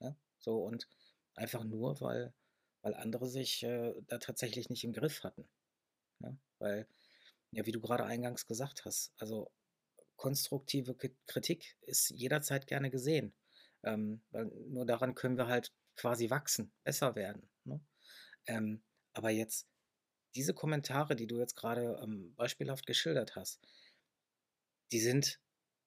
Ja? 0.00 0.16
So 0.38 0.64
und 0.64 0.88
einfach 1.34 1.64
nur, 1.64 2.00
weil, 2.00 2.34
weil 2.82 2.94
andere 2.94 3.28
sich 3.28 3.62
äh, 3.62 3.94
da 4.06 4.18
tatsächlich 4.18 4.68
nicht 4.68 4.84
im 4.84 4.92
Griff 4.92 5.22
hatten. 5.22 5.48
Ja? 6.20 6.36
Weil, 6.58 6.86
ja, 7.52 7.66
wie 7.66 7.72
du 7.72 7.80
gerade 7.80 8.04
eingangs 8.04 8.46
gesagt 8.46 8.84
hast, 8.84 9.12
also 9.18 9.50
konstruktive 10.16 10.96
Kritik 11.26 11.76
ist 11.82 12.10
jederzeit 12.10 12.66
gerne 12.66 12.90
gesehen. 12.90 13.34
Ähm, 13.84 14.22
weil 14.30 14.46
nur 14.46 14.84
daran 14.86 15.14
können 15.14 15.38
wir 15.38 15.46
halt 15.46 15.72
quasi 15.96 16.30
wachsen, 16.30 16.72
besser 16.84 17.14
werden. 17.14 17.48
Ne? 17.64 17.80
Ähm, 18.46 18.82
aber 19.12 19.30
jetzt 19.30 19.68
diese 20.34 20.54
Kommentare, 20.54 21.16
die 21.16 21.26
du 21.26 21.38
jetzt 21.38 21.56
gerade 21.56 22.00
ähm, 22.02 22.34
beispielhaft 22.36 22.86
geschildert 22.86 23.36
hast, 23.36 23.60
die 24.92 25.00
sind 25.00 25.40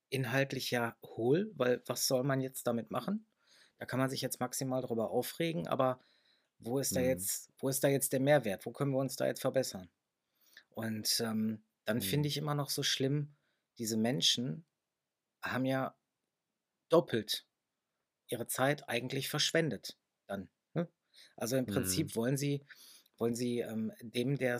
inhaltlich 0.09 0.71
ja 0.71 0.97
hohl, 1.03 1.51
weil 1.55 1.81
was 1.87 2.07
soll 2.07 2.23
man 2.23 2.41
jetzt 2.41 2.67
damit 2.67 2.91
machen? 2.91 3.27
Da 3.77 3.85
kann 3.85 3.99
man 3.99 4.09
sich 4.09 4.21
jetzt 4.21 4.39
maximal 4.39 4.81
darüber 4.81 5.11
aufregen, 5.11 5.67
aber 5.67 5.99
wo 6.59 6.79
ist 6.79 6.95
da 6.95 7.01
Mhm. 7.01 7.05
jetzt, 7.07 7.51
wo 7.59 7.69
ist 7.69 7.83
da 7.83 7.87
jetzt 7.87 8.13
der 8.13 8.19
Mehrwert? 8.19 8.65
Wo 8.65 8.71
können 8.71 8.91
wir 8.91 8.99
uns 8.99 9.15
da 9.15 9.25
jetzt 9.25 9.41
verbessern? 9.41 9.89
Und 10.81 11.19
ähm, 11.21 11.63
dann 11.85 12.01
finde 12.01 12.27
Mhm. 12.27 12.29
ich 12.29 12.37
immer 12.37 12.55
noch 12.55 12.69
so 12.69 12.83
schlimm, 12.83 13.35
diese 13.77 13.97
Menschen 13.97 14.65
haben 15.43 15.65
ja 15.65 15.95
doppelt 16.89 17.47
ihre 18.27 18.47
Zeit 18.47 18.89
eigentlich 18.89 19.29
verschwendet 19.29 19.97
dann. 20.27 20.49
Ne? 20.73 20.89
Also 21.37 21.57
im 21.57 21.67
Mhm. 21.67 21.67
Prinzip 21.67 22.15
wollen 22.15 22.37
sie, 22.37 22.65
wollen 23.17 23.35
sie 23.35 23.59
ähm, 23.59 23.93
dem, 24.01 24.37
der 24.37 24.57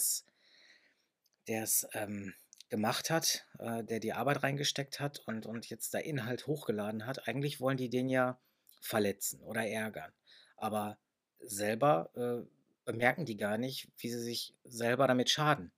es 1.45 1.87
ähm, 1.93 2.33
gemacht 2.69 3.09
hat, 3.09 3.47
äh, 3.59 3.83
der 3.83 3.99
die 3.99 4.13
Arbeit 4.13 4.43
reingesteckt 4.43 4.99
hat 4.99 5.19
und, 5.19 5.45
und 5.45 5.69
jetzt 5.69 5.93
da 5.93 5.99
Inhalt 5.99 6.47
hochgeladen 6.47 7.05
hat, 7.05 7.27
eigentlich 7.27 7.59
wollen 7.59 7.77
die 7.77 7.89
den 7.89 8.09
ja 8.09 8.39
verletzen 8.81 9.41
oder 9.41 9.67
ärgern. 9.67 10.13
Aber 10.57 10.97
selber 11.39 12.11
äh, 12.15 12.47
bemerken 12.85 13.25
die 13.25 13.37
gar 13.37 13.57
nicht, 13.57 13.89
wie 13.97 14.09
sie 14.09 14.19
sich 14.21 14.55
selber 14.63 15.07
damit 15.07 15.29
schaden. 15.29 15.71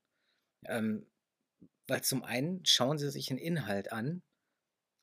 Ähm, 0.67 1.07
weil 1.87 2.03
zum 2.03 2.23
einen 2.23 2.65
schauen 2.65 2.97
sie 2.97 3.11
sich 3.11 3.29
einen 3.29 3.39
Inhalt 3.39 3.91
an 3.91 4.23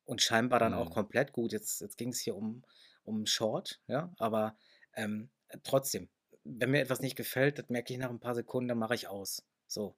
und 0.05 0.23
scheinbar 0.23 0.59
dann 0.59 0.75
auch 0.75 0.91
Mhm. 0.91 0.93
komplett 0.93 1.33
gut. 1.33 1.53
Jetzt, 1.53 1.81
jetzt 1.81 1.97
ging 1.99 2.11
es 2.11 2.21
hier 2.21 2.37
um, 2.37 2.65
um 3.05 3.27
Short, 3.27 3.81
ja, 3.87 4.15
aber 4.19 4.57
ähm, 4.95 5.31
trotzdem, 5.65 6.11
wenn 6.45 6.71
mir 6.71 6.81
etwas 6.83 7.01
nicht 7.01 7.17
gefällt, 7.17 7.59
das 7.59 7.69
merke 7.69 7.93
ich 7.93 7.99
nach 7.99 8.11
ein 8.11 8.21
paar 8.21 8.35
Sekunden, 8.35 8.69
dann 8.69 8.79
mache 8.79 8.95
ich 8.95 9.09
aus. 9.09 9.45
So. 9.67 9.97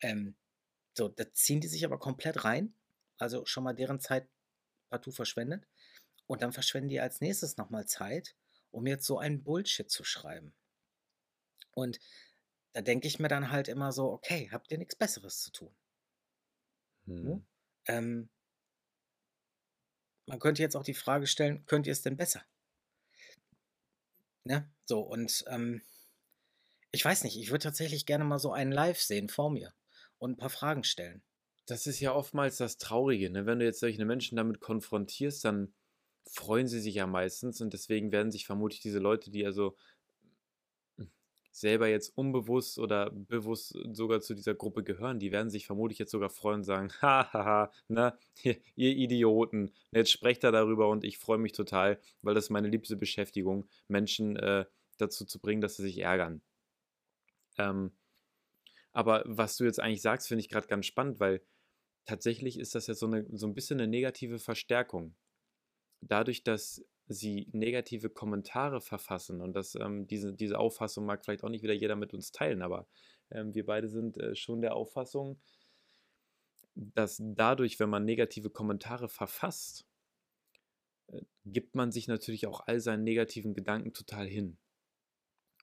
Ähm, 0.00 0.36
so, 0.96 1.08
da 1.08 1.32
ziehen 1.32 1.60
die 1.60 1.68
sich 1.68 1.84
aber 1.84 1.98
komplett 1.98 2.44
rein. 2.44 2.74
Also 3.18 3.46
schon 3.46 3.64
mal 3.64 3.74
deren 3.74 4.00
Zeit 4.00 4.28
partout 4.90 5.12
verschwendet. 5.12 5.68
Und 6.26 6.42
dann 6.42 6.52
verschwenden 6.52 6.90
die 6.90 7.00
als 7.00 7.20
nächstes 7.20 7.56
nochmal 7.58 7.86
Zeit, 7.86 8.36
um 8.70 8.86
jetzt 8.86 9.06
so 9.06 9.18
einen 9.18 9.44
Bullshit 9.44 9.90
zu 9.90 10.04
schreiben. 10.04 10.54
Und 11.74 11.98
da 12.74 12.82
denke 12.82 13.06
ich 13.06 13.18
mir 13.18 13.28
dann 13.28 13.50
halt 13.50 13.68
immer 13.68 13.92
so, 13.92 14.12
okay, 14.12 14.48
habt 14.52 14.70
ihr 14.70 14.78
nichts 14.78 14.96
Besseres 14.96 15.40
zu 15.40 15.52
tun? 15.52 15.74
Ne? 17.06 17.14
Mhm. 17.30 17.46
Ähm, 17.86 18.28
man 20.26 20.40
könnte 20.40 20.62
jetzt 20.62 20.76
auch 20.76 20.84
die 20.84 20.94
Frage 20.94 21.26
stellen, 21.26 21.64
könnt 21.66 21.86
ihr 21.86 21.92
es 21.92 22.02
denn 22.02 22.16
besser? 22.16 22.44
Ne? 24.44 24.70
So, 24.84 25.00
und 25.00 25.44
ähm, 25.48 25.82
ich 26.90 27.04
weiß 27.04 27.24
nicht, 27.24 27.38
ich 27.38 27.50
würde 27.50 27.62
tatsächlich 27.62 28.06
gerne 28.06 28.24
mal 28.24 28.38
so 28.38 28.52
einen 28.52 28.72
Live 28.72 29.00
sehen 29.00 29.28
vor 29.28 29.50
mir 29.50 29.72
und 30.18 30.32
ein 30.32 30.36
paar 30.36 30.50
Fragen 30.50 30.84
stellen. 30.84 31.22
Das 31.66 31.86
ist 31.86 32.00
ja 32.00 32.12
oftmals 32.12 32.56
das 32.56 32.76
Traurige, 32.76 33.30
ne? 33.30 33.46
Wenn 33.46 33.58
du 33.58 33.64
jetzt 33.64 33.80
solche 33.80 34.04
Menschen 34.04 34.36
damit 34.36 34.60
konfrontierst, 34.60 35.44
dann 35.44 35.74
freuen 36.26 36.66
sie 36.66 36.80
sich 36.80 36.96
ja 36.96 37.06
meistens 37.06 37.60
und 37.60 37.72
deswegen 37.72 38.12
werden 38.12 38.32
sich 38.32 38.46
vermutlich 38.46 38.80
diese 38.80 38.98
Leute, 38.98 39.30
die 39.30 39.46
also 39.46 39.76
selber 41.54 41.86
jetzt 41.86 42.16
unbewusst 42.18 42.80
oder 42.80 43.10
bewusst 43.10 43.78
sogar 43.92 44.20
zu 44.20 44.34
dieser 44.34 44.54
Gruppe 44.54 44.82
gehören, 44.82 45.20
die 45.20 45.30
werden 45.30 45.50
sich 45.50 45.66
vermutlich 45.66 46.00
jetzt 46.00 46.10
sogar 46.10 46.28
freuen 46.28 46.58
und 46.58 46.64
sagen, 46.64 46.90
hahaha, 47.00 47.70
ne, 47.86 48.18
ihr 48.42 48.96
Idioten, 48.96 49.72
jetzt 49.92 50.10
sprecht 50.10 50.42
er 50.42 50.50
darüber 50.50 50.88
und 50.88 51.04
ich 51.04 51.18
freue 51.18 51.38
mich 51.38 51.52
total, 51.52 52.00
weil 52.22 52.34
das 52.34 52.46
ist 52.46 52.50
meine 52.50 52.68
liebste 52.68 52.96
Beschäftigung, 52.96 53.68
Menschen 53.86 54.36
äh, 54.36 54.64
dazu 54.98 55.24
zu 55.24 55.38
bringen, 55.38 55.60
dass 55.60 55.76
sie 55.76 55.84
sich 55.84 55.98
ärgern. 55.98 56.42
Ähm, 57.56 57.92
aber 58.90 59.22
was 59.24 59.56
du 59.56 59.64
jetzt 59.64 59.80
eigentlich 59.80 60.02
sagst, 60.02 60.26
finde 60.26 60.40
ich 60.40 60.48
gerade 60.48 60.66
ganz 60.66 60.86
spannend, 60.86 61.20
weil 61.20 61.40
tatsächlich 62.04 62.58
ist 62.58 62.74
das 62.74 62.88
ja 62.88 62.94
so, 62.94 63.06
eine, 63.06 63.26
so 63.32 63.46
ein 63.46 63.54
bisschen 63.54 63.80
eine 63.80 63.88
negative 63.88 64.40
Verstärkung. 64.40 65.14
Dadurch, 66.00 66.42
dass 66.42 66.84
sie 67.06 67.48
negative 67.52 68.10
Kommentare 68.10 68.80
verfassen 68.80 69.40
und 69.40 69.54
das, 69.54 69.74
ähm, 69.74 70.06
diese, 70.06 70.32
diese 70.32 70.58
Auffassung 70.58 71.04
mag 71.04 71.24
vielleicht 71.24 71.44
auch 71.44 71.50
nicht 71.50 71.62
wieder 71.62 71.74
jeder 71.74 71.96
mit 71.96 72.14
uns 72.14 72.32
teilen, 72.32 72.62
aber 72.62 72.86
ähm, 73.30 73.54
wir 73.54 73.66
beide 73.66 73.88
sind 73.88 74.16
äh, 74.18 74.34
schon 74.34 74.62
der 74.62 74.74
Auffassung, 74.74 75.38
dass 76.74 77.20
dadurch, 77.22 77.78
wenn 77.78 77.90
man 77.90 78.04
negative 78.04 78.50
Kommentare 78.50 79.08
verfasst, 79.08 79.86
äh, 81.08 81.22
gibt 81.44 81.74
man 81.74 81.92
sich 81.92 82.08
natürlich 82.08 82.46
auch 82.46 82.60
all 82.66 82.80
seinen 82.80 83.04
negativen 83.04 83.54
Gedanken 83.54 83.92
total 83.92 84.26
hin. 84.26 84.56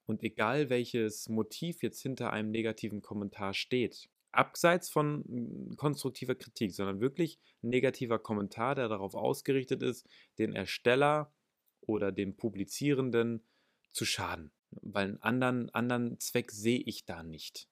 Und 0.05 0.23
egal 0.23 0.69
welches 0.69 1.29
Motiv 1.29 1.83
jetzt 1.83 2.01
hinter 2.01 2.33
einem 2.33 2.51
negativen 2.51 3.01
Kommentar 3.01 3.53
steht, 3.53 4.09
abseits 4.31 4.89
von 4.89 5.23
hm, 5.27 5.75
konstruktiver 5.77 6.35
Kritik, 6.35 6.73
sondern 6.73 7.01
wirklich 7.01 7.39
negativer 7.61 8.19
Kommentar, 8.19 8.75
der 8.75 8.87
darauf 8.87 9.15
ausgerichtet 9.15 9.83
ist, 9.83 10.07
den 10.37 10.53
Ersteller 10.53 11.33
oder 11.81 12.11
dem 12.11 12.35
Publizierenden 12.35 13.43
zu 13.91 14.05
schaden. 14.05 14.51
Weil 14.81 15.05
einen 15.05 15.21
anderen, 15.21 15.69
anderen 15.71 16.19
Zweck 16.19 16.51
sehe 16.51 16.79
ich 16.79 17.05
da 17.05 17.23
nicht. 17.23 17.67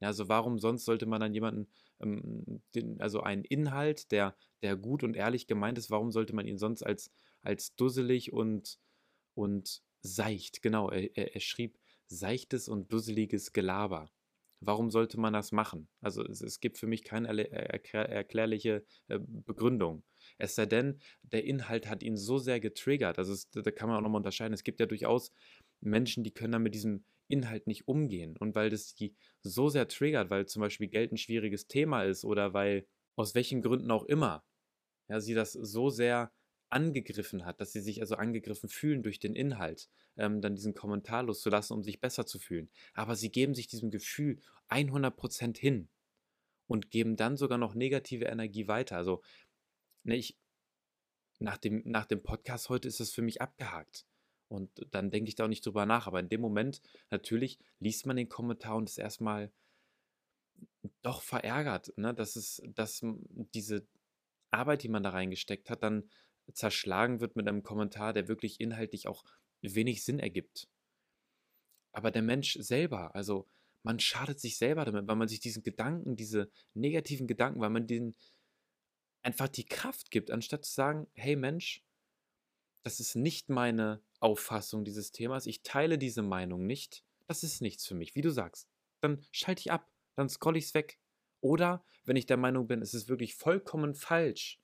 Also 0.00 0.28
warum 0.28 0.58
sonst 0.58 0.84
sollte 0.84 1.06
man 1.06 1.20
dann 1.20 1.34
jemanden, 1.34 1.68
ähm, 2.00 2.62
den, 2.74 3.00
also 3.00 3.20
einen 3.20 3.44
Inhalt, 3.44 4.12
der, 4.12 4.36
der 4.62 4.76
gut 4.76 5.02
und 5.02 5.16
ehrlich 5.16 5.46
gemeint 5.46 5.76
ist, 5.76 5.90
warum 5.90 6.12
sollte 6.12 6.34
man 6.34 6.46
ihn 6.46 6.58
sonst 6.58 6.82
als, 6.82 7.10
als 7.42 7.74
dusselig 7.74 8.32
und, 8.32 8.78
und 9.34 9.82
seicht, 10.00 10.62
genau, 10.62 10.90
er, 10.90 11.16
er, 11.16 11.34
er 11.34 11.40
schrieb 11.40 11.78
seichtes 12.06 12.68
und 12.68 12.92
dusseliges 12.92 13.52
Gelaber. 13.52 14.10
Warum 14.60 14.90
sollte 14.90 15.20
man 15.20 15.32
das 15.32 15.52
machen? 15.52 15.88
Also 16.00 16.24
es, 16.24 16.40
es 16.40 16.60
gibt 16.60 16.78
für 16.78 16.86
mich 16.86 17.04
keine 17.04 17.28
erklär, 17.50 18.08
erklärliche 18.08 18.84
äh, 19.08 19.18
Begründung. 19.20 20.02
Es 20.36 20.54
sei 20.54 20.66
denn, 20.66 21.00
der 21.22 21.44
Inhalt 21.44 21.88
hat 21.88 22.02
ihn 22.02 22.16
so 22.16 22.38
sehr 22.38 22.60
getriggert. 22.60 23.18
Also 23.18 23.32
es, 23.32 23.48
da 23.50 23.70
kann 23.70 23.88
man 23.88 23.98
auch 23.98 24.02
nochmal 24.02 24.18
unterscheiden. 24.18 24.54
Es 24.54 24.64
gibt 24.64 24.80
ja 24.80 24.86
durchaus 24.86 25.32
Menschen, 25.80 26.24
die 26.24 26.32
können 26.32 26.52
dann 26.52 26.62
mit 26.62 26.74
diesem 26.74 27.04
Inhalt 27.28 27.66
nicht 27.66 27.86
umgehen. 27.86 28.36
Und 28.36 28.54
weil 28.54 28.70
das 28.70 28.94
die 28.94 29.14
so 29.42 29.68
sehr 29.68 29.86
triggert, 29.86 30.30
weil 30.30 30.46
zum 30.46 30.60
Beispiel 30.60 30.88
Geld 30.88 31.12
ein 31.12 31.18
schwieriges 31.18 31.68
Thema 31.68 32.02
ist 32.02 32.24
oder 32.24 32.52
weil 32.52 32.86
aus 33.16 33.34
welchen 33.34 33.62
Gründen 33.62 33.90
auch 33.90 34.04
immer, 34.04 34.44
ja, 35.08 35.20
sie 35.20 35.34
das 35.34 35.52
so 35.52 35.90
sehr 35.90 36.32
angegriffen 36.70 37.44
hat, 37.44 37.60
dass 37.60 37.72
sie 37.72 37.80
sich 37.80 38.00
also 38.00 38.16
angegriffen 38.16 38.68
fühlen 38.68 39.02
durch 39.02 39.18
den 39.18 39.34
Inhalt, 39.34 39.88
ähm, 40.16 40.40
dann 40.40 40.54
diesen 40.54 40.74
Kommentar 40.74 41.22
loszulassen, 41.22 41.76
um 41.76 41.82
sich 41.82 42.00
besser 42.00 42.26
zu 42.26 42.38
fühlen. 42.38 42.70
Aber 42.94 43.16
sie 43.16 43.30
geben 43.30 43.54
sich 43.54 43.66
diesem 43.66 43.90
Gefühl 43.90 44.40
100% 44.68 45.58
hin 45.58 45.88
und 46.66 46.90
geben 46.90 47.16
dann 47.16 47.36
sogar 47.36 47.58
noch 47.58 47.74
negative 47.74 48.26
Energie 48.26 48.68
weiter. 48.68 48.96
Also, 48.96 49.22
ne, 50.04 50.16
ich, 50.16 50.38
nach 51.38 51.56
dem, 51.56 51.82
nach 51.84 52.06
dem 52.06 52.22
Podcast 52.22 52.68
heute 52.68 52.88
ist 52.88 53.00
es 53.00 53.12
für 53.12 53.22
mich 53.22 53.40
abgehakt. 53.40 54.06
Und 54.48 54.70
dann 54.90 55.10
denke 55.10 55.28
ich 55.28 55.34
da 55.34 55.44
auch 55.44 55.48
nicht 55.48 55.64
drüber 55.64 55.86
nach. 55.86 56.06
Aber 56.06 56.20
in 56.20 56.28
dem 56.28 56.40
Moment, 56.40 56.80
natürlich, 57.10 57.58
liest 57.80 58.06
man 58.06 58.16
den 58.16 58.28
Kommentar 58.28 58.76
und 58.76 58.88
ist 58.88 58.98
erstmal 58.98 59.52
doch 61.02 61.22
verärgert, 61.22 61.92
ne? 61.96 62.14
dass, 62.14 62.36
es, 62.36 62.62
dass 62.74 63.04
diese 63.54 63.86
Arbeit, 64.50 64.82
die 64.82 64.88
man 64.88 65.02
da 65.02 65.10
reingesteckt 65.10 65.70
hat, 65.70 65.82
dann 65.82 66.08
zerschlagen 66.52 67.20
wird 67.20 67.36
mit 67.36 67.48
einem 67.48 67.62
Kommentar, 67.62 68.12
der 68.12 68.28
wirklich 68.28 68.60
inhaltlich 68.60 69.06
auch 69.08 69.24
wenig 69.60 70.04
Sinn 70.04 70.18
ergibt. 70.18 70.68
Aber 71.92 72.10
der 72.10 72.22
Mensch 72.22 72.56
selber, 72.60 73.14
also 73.14 73.48
man 73.82 74.00
schadet 74.00 74.40
sich 74.40 74.58
selber 74.58 74.84
damit, 74.84 75.06
weil 75.06 75.16
man 75.16 75.28
sich 75.28 75.40
diesen 75.40 75.62
Gedanken, 75.62 76.16
diese 76.16 76.50
negativen 76.74 77.26
Gedanken, 77.26 77.60
weil 77.60 77.70
man 77.70 77.86
denen 77.86 78.14
einfach 79.22 79.48
die 79.48 79.66
Kraft 79.66 80.10
gibt, 80.10 80.30
anstatt 80.30 80.64
zu 80.64 80.72
sagen, 80.72 81.06
hey 81.14 81.36
Mensch, 81.36 81.82
das 82.84 83.00
ist 83.00 83.16
nicht 83.16 83.48
meine 83.48 84.02
Auffassung 84.20 84.84
dieses 84.84 85.12
Themas, 85.12 85.46
ich 85.46 85.62
teile 85.62 85.98
diese 85.98 86.22
Meinung 86.22 86.66
nicht, 86.66 87.04
das 87.26 87.42
ist 87.42 87.60
nichts 87.60 87.86
für 87.86 87.94
mich, 87.94 88.14
wie 88.14 88.22
du 88.22 88.30
sagst. 88.30 88.68
Dann 89.00 89.24
schalte 89.30 89.60
ich 89.60 89.72
ab, 89.72 89.90
dann 90.16 90.28
scroll 90.28 90.56
ich 90.56 90.64
es 90.64 90.74
weg. 90.74 90.98
Oder 91.40 91.84
wenn 92.04 92.16
ich 92.16 92.26
der 92.26 92.36
Meinung 92.36 92.66
bin, 92.66 92.82
es 92.82 92.94
ist 92.94 93.08
wirklich 93.08 93.34
vollkommen 93.34 93.94
falsch, 93.94 94.58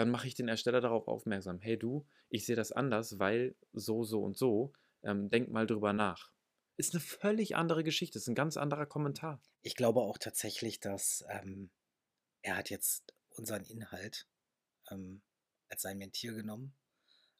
dann 0.00 0.08
mache 0.10 0.26
ich 0.26 0.34
den 0.34 0.48
Ersteller 0.48 0.80
darauf 0.80 1.08
aufmerksam. 1.08 1.60
Hey 1.60 1.78
du, 1.78 2.06
ich 2.30 2.46
sehe 2.46 2.56
das 2.56 2.72
anders, 2.72 3.18
weil 3.18 3.54
so, 3.74 4.02
so 4.02 4.22
und 4.22 4.34
so. 4.34 4.72
Ähm, 5.02 5.28
denk 5.28 5.50
mal 5.50 5.66
drüber 5.66 5.92
nach. 5.92 6.30
Ist 6.78 6.94
eine 6.94 7.02
völlig 7.02 7.54
andere 7.54 7.84
Geschichte, 7.84 8.16
ist 8.16 8.26
ein 8.26 8.34
ganz 8.34 8.56
anderer 8.56 8.86
Kommentar. 8.86 9.42
Ich 9.60 9.76
glaube 9.76 10.00
auch 10.00 10.16
tatsächlich, 10.16 10.80
dass 10.80 11.22
ähm, 11.28 11.70
er 12.40 12.56
hat 12.56 12.70
jetzt 12.70 13.12
unseren 13.28 13.62
Inhalt 13.64 14.26
ähm, 14.90 15.20
als 15.68 15.82
sein 15.82 15.98
Mentier 15.98 16.32
genommen. 16.32 16.74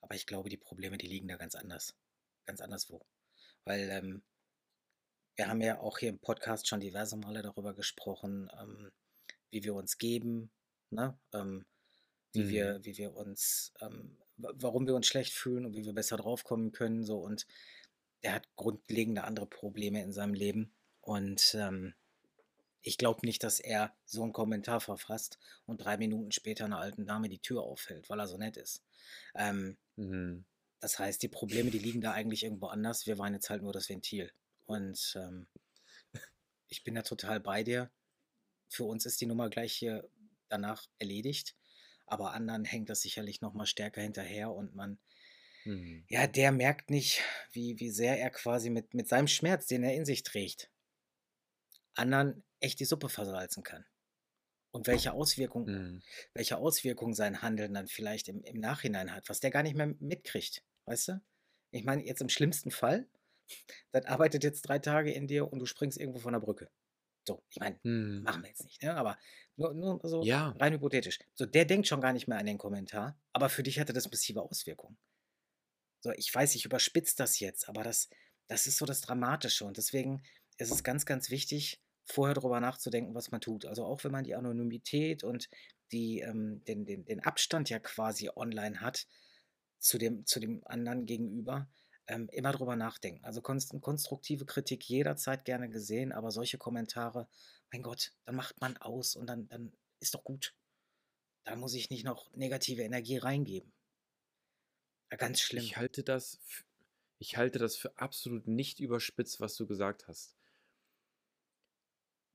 Aber 0.02 0.14
ich 0.14 0.26
glaube, 0.26 0.50
die 0.50 0.58
Probleme, 0.58 0.98
die 0.98 1.06
liegen 1.06 1.28
da 1.28 1.38
ganz 1.38 1.54
anders. 1.54 1.96
Ganz 2.44 2.60
anderswo. 2.60 3.06
Weil 3.64 3.88
ähm, 3.88 4.22
wir 5.36 5.48
haben 5.48 5.62
ja 5.62 5.80
auch 5.80 5.96
hier 5.96 6.10
im 6.10 6.18
Podcast 6.18 6.68
schon 6.68 6.80
diverse 6.80 7.16
Male 7.16 7.40
darüber 7.40 7.72
gesprochen, 7.72 8.50
ähm, 8.60 8.92
wie 9.48 9.64
wir 9.64 9.74
uns 9.74 9.96
geben, 9.96 10.52
ne? 10.90 11.18
Ähm, 11.32 11.64
wie, 12.32 12.44
mhm. 12.44 12.48
wir, 12.48 12.80
wie 12.82 12.96
wir 12.96 13.14
uns, 13.14 13.72
ähm, 13.80 14.16
warum 14.36 14.86
wir 14.86 14.94
uns 14.94 15.06
schlecht 15.06 15.32
fühlen 15.32 15.66
und 15.66 15.74
wie 15.74 15.84
wir 15.84 15.92
besser 15.92 16.16
draufkommen 16.16 16.72
können. 16.72 17.04
So 17.04 17.18
und 17.18 17.46
er 18.22 18.34
hat 18.34 18.48
grundlegende 18.56 19.24
andere 19.24 19.46
Probleme 19.46 20.02
in 20.02 20.12
seinem 20.12 20.34
Leben. 20.34 20.72
Und 21.00 21.54
ähm, 21.58 21.94
ich 22.82 22.98
glaube 22.98 23.26
nicht, 23.26 23.42
dass 23.42 23.60
er 23.60 23.94
so 24.04 24.22
einen 24.22 24.32
Kommentar 24.32 24.80
verfasst 24.80 25.38
und 25.66 25.84
drei 25.84 25.96
Minuten 25.96 26.32
später 26.32 26.64
einer 26.64 26.78
alten 26.78 27.06
Dame 27.06 27.28
die 27.28 27.40
Tür 27.40 27.62
auffällt, 27.62 28.08
weil 28.08 28.20
er 28.20 28.28
so 28.28 28.36
nett 28.36 28.56
ist. 28.56 28.84
Ähm, 29.34 29.76
mhm. 29.96 30.44
Das 30.80 30.98
heißt, 30.98 31.22
die 31.22 31.28
Probleme, 31.28 31.70
die 31.70 31.78
liegen 31.78 32.00
da 32.00 32.12
eigentlich 32.12 32.42
irgendwo 32.44 32.66
anders. 32.66 33.06
Wir 33.06 33.18
waren 33.18 33.34
jetzt 33.34 33.50
halt 33.50 33.62
nur 33.62 33.72
das 33.72 33.88
Ventil. 33.88 34.32
Und 34.64 35.14
ähm, 35.16 35.46
ich 36.68 36.84
bin 36.84 36.94
da 36.94 37.02
total 37.02 37.40
bei 37.40 37.62
dir. 37.64 37.90
Für 38.68 38.84
uns 38.84 39.04
ist 39.04 39.20
die 39.20 39.26
Nummer 39.26 39.50
gleich 39.50 39.74
hier 39.74 40.08
danach 40.48 40.86
erledigt 40.98 41.56
aber 42.10 42.32
anderen 42.32 42.64
hängt 42.64 42.90
das 42.90 43.02
sicherlich 43.02 43.40
noch 43.40 43.54
mal 43.54 43.66
stärker 43.66 44.02
hinterher 44.02 44.50
und 44.50 44.74
man, 44.74 44.98
mhm. 45.64 46.04
ja, 46.08 46.26
der 46.26 46.52
merkt 46.52 46.90
nicht, 46.90 47.22
wie, 47.52 47.78
wie 47.78 47.90
sehr 47.90 48.18
er 48.18 48.30
quasi 48.30 48.70
mit, 48.70 48.94
mit 48.94 49.08
seinem 49.08 49.28
Schmerz, 49.28 49.66
den 49.66 49.84
er 49.84 49.94
in 49.94 50.04
sich 50.04 50.22
trägt, 50.22 50.70
anderen 51.94 52.42
echt 52.58 52.80
die 52.80 52.84
Suppe 52.84 53.08
versalzen 53.08 53.62
kann. 53.62 53.84
Und 54.72 54.86
welche 54.86 55.12
Auswirkungen, 55.12 55.94
mhm. 55.94 56.02
welche 56.34 56.56
Auswirkungen 56.56 57.14
sein 57.14 57.42
Handeln 57.42 57.74
dann 57.74 57.88
vielleicht 57.88 58.28
im, 58.28 58.42
im 58.42 58.60
Nachhinein 58.60 59.12
hat, 59.12 59.28
was 59.28 59.40
der 59.40 59.50
gar 59.50 59.62
nicht 59.62 59.76
mehr 59.76 59.94
mitkriegt, 59.98 60.64
weißt 60.86 61.08
du? 61.08 61.20
Ich 61.72 61.84
meine, 61.84 62.04
jetzt 62.04 62.20
im 62.20 62.28
schlimmsten 62.28 62.70
Fall, 62.70 63.06
das 63.92 64.04
arbeitet 64.06 64.44
jetzt 64.44 64.62
drei 64.62 64.78
Tage 64.78 65.12
in 65.12 65.26
dir 65.26 65.52
und 65.52 65.60
du 65.60 65.66
springst 65.66 65.98
irgendwo 65.98 66.18
von 66.18 66.32
der 66.32 66.40
Brücke. 66.40 66.70
So, 67.30 67.44
ich 67.48 67.60
meine, 67.60 67.78
mhm. 67.84 68.24
machen 68.24 68.42
wir 68.42 68.48
jetzt 68.48 68.64
nicht, 68.64 68.82
ne? 68.82 68.96
aber 68.96 69.16
nur, 69.54 69.72
nur 69.72 70.00
so 70.02 70.24
ja. 70.24 70.48
rein 70.58 70.72
hypothetisch. 70.72 71.20
So, 71.34 71.46
der 71.46 71.64
denkt 71.64 71.86
schon 71.86 72.00
gar 72.00 72.12
nicht 72.12 72.26
mehr 72.26 72.38
an 72.38 72.46
den 72.46 72.58
Kommentar, 72.58 73.16
aber 73.32 73.48
für 73.48 73.62
dich 73.62 73.78
hatte 73.78 73.92
das 73.92 74.10
massive 74.10 74.42
Auswirkungen. 74.42 74.98
So, 76.00 76.10
ich 76.16 76.34
weiß, 76.34 76.56
ich 76.56 76.64
überspitze 76.64 77.14
das 77.16 77.38
jetzt, 77.38 77.68
aber 77.68 77.84
das, 77.84 78.08
das 78.48 78.66
ist 78.66 78.78
so 78.78 78.84
das 78.84 79.00
Dramatische 79.00 79.64
und 79.64 79.76
deswegen 79.76 80.24
ist 80.56 80.72
es 80.72 80.82
ganz, 80.82 81.06
ganz 81.06 81.30
wichtig, 81.30 81.80
vorher 82.04 82.34
darüber 82.34 82.58
nachzudenken, 82.58 83.14
was 83.14 83.30
man 83.30 83.40
tut. 83.40 83.64
Also 83.64 83.84
auch 83.84 84.02
wenn 84.02 84.10
man 84.10 84.24
die 84.24 84.34
Anonymität 84.34 85.22
und 85.22 85.48
die, 85.92 86.22
ähm, 86.22 86.64
den, 86.64 86.84
den, 86.84 87.04
den 87.04 87.20
Abstand 87.20 87.70
ja 87.70 87.78
quasi 87.78 88.28
online 88.34 88.80
hat 88.80 89.06
zu 89.78 89.98
dem, 89.98 90.26
zu 90.26 90.40
dem 90.40 90.66
anderen 90.66 91.06
gegenüber, 91.06 91.68
ähm, 92.10 92.28
immer 92.32 92.52
drüber 92.52 92.74
nachdenken. 92.74 93.24
Also 93.24 93.40
konstruktive 93.40 94.44
Kritik 94.44 94.88
jederzeit 94.88 95.44
gerne 95.44 95.70
gesehen, 95.70 96.12
aber 96.12 96.32
solche 96.32 96.58
Kommentare, 96.58 97.28
mein 97.70 97.82
Gott, 97.82 98.12
dann 98.24 98.34
macht 98.34 98.60
man 98.60 98.76
aus 98.78 99.14
und 99.14 99.26
dann, 99.26 99.46
dann 99.48 99.72
ist 100.00 100.14
doch 100.14 100.24
gut. 100.24 100.54
Da 101.44 101.54
muss 101.54 101.74
ich 101.74 101.88
nicht 101.88 102.04
noch 102.04 102.32
negative 102.34 102.82
Energie 102.82 103.16
reingeben. 103.16 103.72
Ja, 105.10 105.16
ganz 105.18 105.40
schlimm. 105.40 105.62
Ich 105.62 105.76
halte 105.76 106.02
das, 106.02 106.40
ich 107.18 107.36
halte 107.36 107.60
das 107.60 107.76
für 107.76 107.96
absolut 107.96 108.48
nicht 108.48 108.80
überspitzt, 108.80 109.40
was 109.40 109.54
du 109.54 109.66
gesagt 109.66 110.08
hast. 110.08 110.36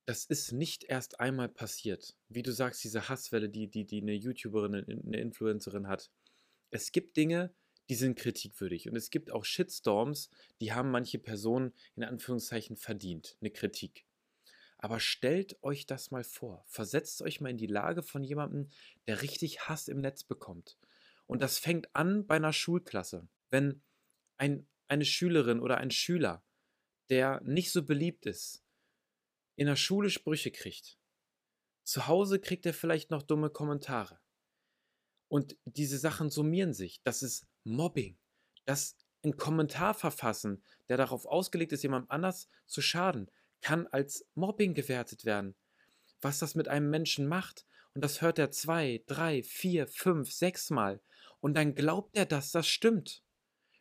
Das 0.07 0.23
ist 0.25 0.53
nicht 0.53 0.85
erst 0.85 1.19
einmal 1.19 1.49
passiert. 1.49 2.15
Wie 2.29 2.43
du 2.43 2.53
sagst, 2.53 2.83
diese 2.83 3.09
Hasswelle, 3.09 3.49
die, 3.49 3.67
die, 3.67 3.85
die 3.85 4.01
eine 4.01 4.13
YouTuberin, 4.13 4.75
eine 4.75 5.19
Influencerin 5.19 5.87
hat 5.87 6.11
es 6.75 6.91
gibt 6.91 7.15
Dinge, 7.15 7.53
die 7.89 7.95
sind 7.95 8.17
kritikwürdig. 8.17 8.89
Und 8.89 8.95
es 8.95 9.09
gibt 9.09 9.31
auch 9.31 9.45
Shitstorms, 9.45 10.29
die 10.59 10.73
haben 10.73 10.91
manche 10.91 11.19
Personen 11.19 11.73
in 11.95 12.03
Anführungszeichen 12.03 12.77
verdient, 12.77 13.37
eine 13.41 13.51
Kritik. 13.51 14.05
Aber 14.77 14.99
stellt 14.99 15.61
euch 15.63 15.85
das 15.85 16.11
mal 16.11 16.23
vor. 16.23 16.63
Versetzt 16.67 17.21
euch 17.21 17.41
mal 17.41 17.49
in 17.49 17.57
die 17.57 17.67
Lage 17.67 18.03
von 18.03 18.23
jemandem, 18.23 18.69
der 19.07 19.21
richtig 19.21 19.61
Hass 19.61 19.87
im 19.87 20.01
Netz 20.01 20.23
bekommt. 20.23 20.77
Und 21.27 21.41
das 21.41 21.57
fängt 21.57 21.95
an 21.95 22.27
bei 22.27 22.35
einer 22.35 22.53
Schulklasse. 22.53 23.27
Wenn 23.49 23.81
ein, 24.37 24.67
eine 24.87 25.05
Schülerin 25.05 25.59
oder 25.59 25.77
ein 25.77 25.91
Schüler, 25.91 26.43
der 27.09 27.41
nicht 27.41 27.71
so 27.71 27.83
beliebt 27.83 28.25
ist, 28.25 28.63
in 29.55 29.67
der 29.67 29.75
Schule 29.75 30.09
Sprüche 30.09 30.51
kriegt. 30.51 30.99
Zu 31.83 32.07
Hause 32.07 32.39
kriegt 32.39 32.65
er 32.65 32.73
vielleicht 32.73 33.11
noch 33.11 33.23
dumme 33.23 33.49
Kommentare. 33.49 34.19
Und 35.27 35.57
diese 35.65 35.97
Sachen 35.97 36.29
summieren 36.29 36.73
sich. 36.73 37.01
Das 37.03 37.23
ist 37.23 37.47
Mobbing. 37.65 38.17
Das 38.63 38.95
ein 39.25 39.37
Kommentar 39.37 39.93
verfassen, 39.93 40.63
der 40.87 40.97
darauf 40.97 41.25
ausgelegt 41.25 41.73
ist, 41.73 41.83
jemand 41.83 42.09
anders 42.09 42.47
zu 42.67 42.81
schaden, 42.81 43.29
kann 43.61 43.87
als 43.87 44.25
Mobbing 44.35 44.73
gewertet 44.73 45.25
werden. 45.25 45.55
Was 46.21 46.39
das 46.39 46.55
mit 46.55 46.67
einem 46.67 46.89
Menschen 46.89 47.27
macht, 47.27 47.65
und 47.93 48.03
das 48.03 48.21
hört 48.21 48.39
er 48.39 48.51
zwei, 48.51 49.03
drei, 49.07 49.41
vier, 49.43 49.87
fünf, 49.87 50.31
sechs 50.31 50.69
Mal, 50.69 51.01
und 51.39 51.55
dann 51.55 51.75
glaubt 51.75 52.15
er, 52.15 52.25
dass 52.25 52.51
das 52.51 52.67
stimmt. 52.67 53.23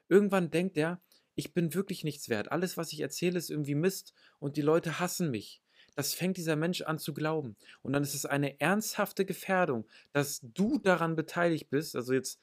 Irgendwann 0.09 0.51
denkt 0.51 0.77
er, 0.77 1.01
ich 1.35 1.53
bin 1.53 1.75
wirklich 1.75 2.05
nichts 2.05 2.29
wert. 2.29 2.53
Alles, 2.53 2.77
was 2.77 2.93
ich 2.93 3.01
erzähle, 3.01 3.39
ist 3.39 3.51
irgendwie 3.51 3.75
Mist 3.75 4.15
und 4.39 4.57
die 4.57 4.63
Leute 4.63 5.01
hassen 5.01 5.31
mich. 5.31 5.63
Das 5.97 6.15
fängt 6.15 6.37
dieser 6.37 6.57
Mensch 6.57 6.83
an 6.83 6.99
zu 6.99 7.15
glauben. 7.15 7.57
Und 7.83 7.93
dann 7.93 8.03
ist 8.03 8.15
es 8.15 8.27
eine 8.27 8.61
ernsthafte 8.61 9.25
Gefährdung, 9.25 9.87
dass 10.13 10.41
du 10.43 10.79
daran 10.79 11.17
beteiligt 11.17 11.71
bist, 11.71 11.97
also 11.97 12.13
jetzt 12.13 12.41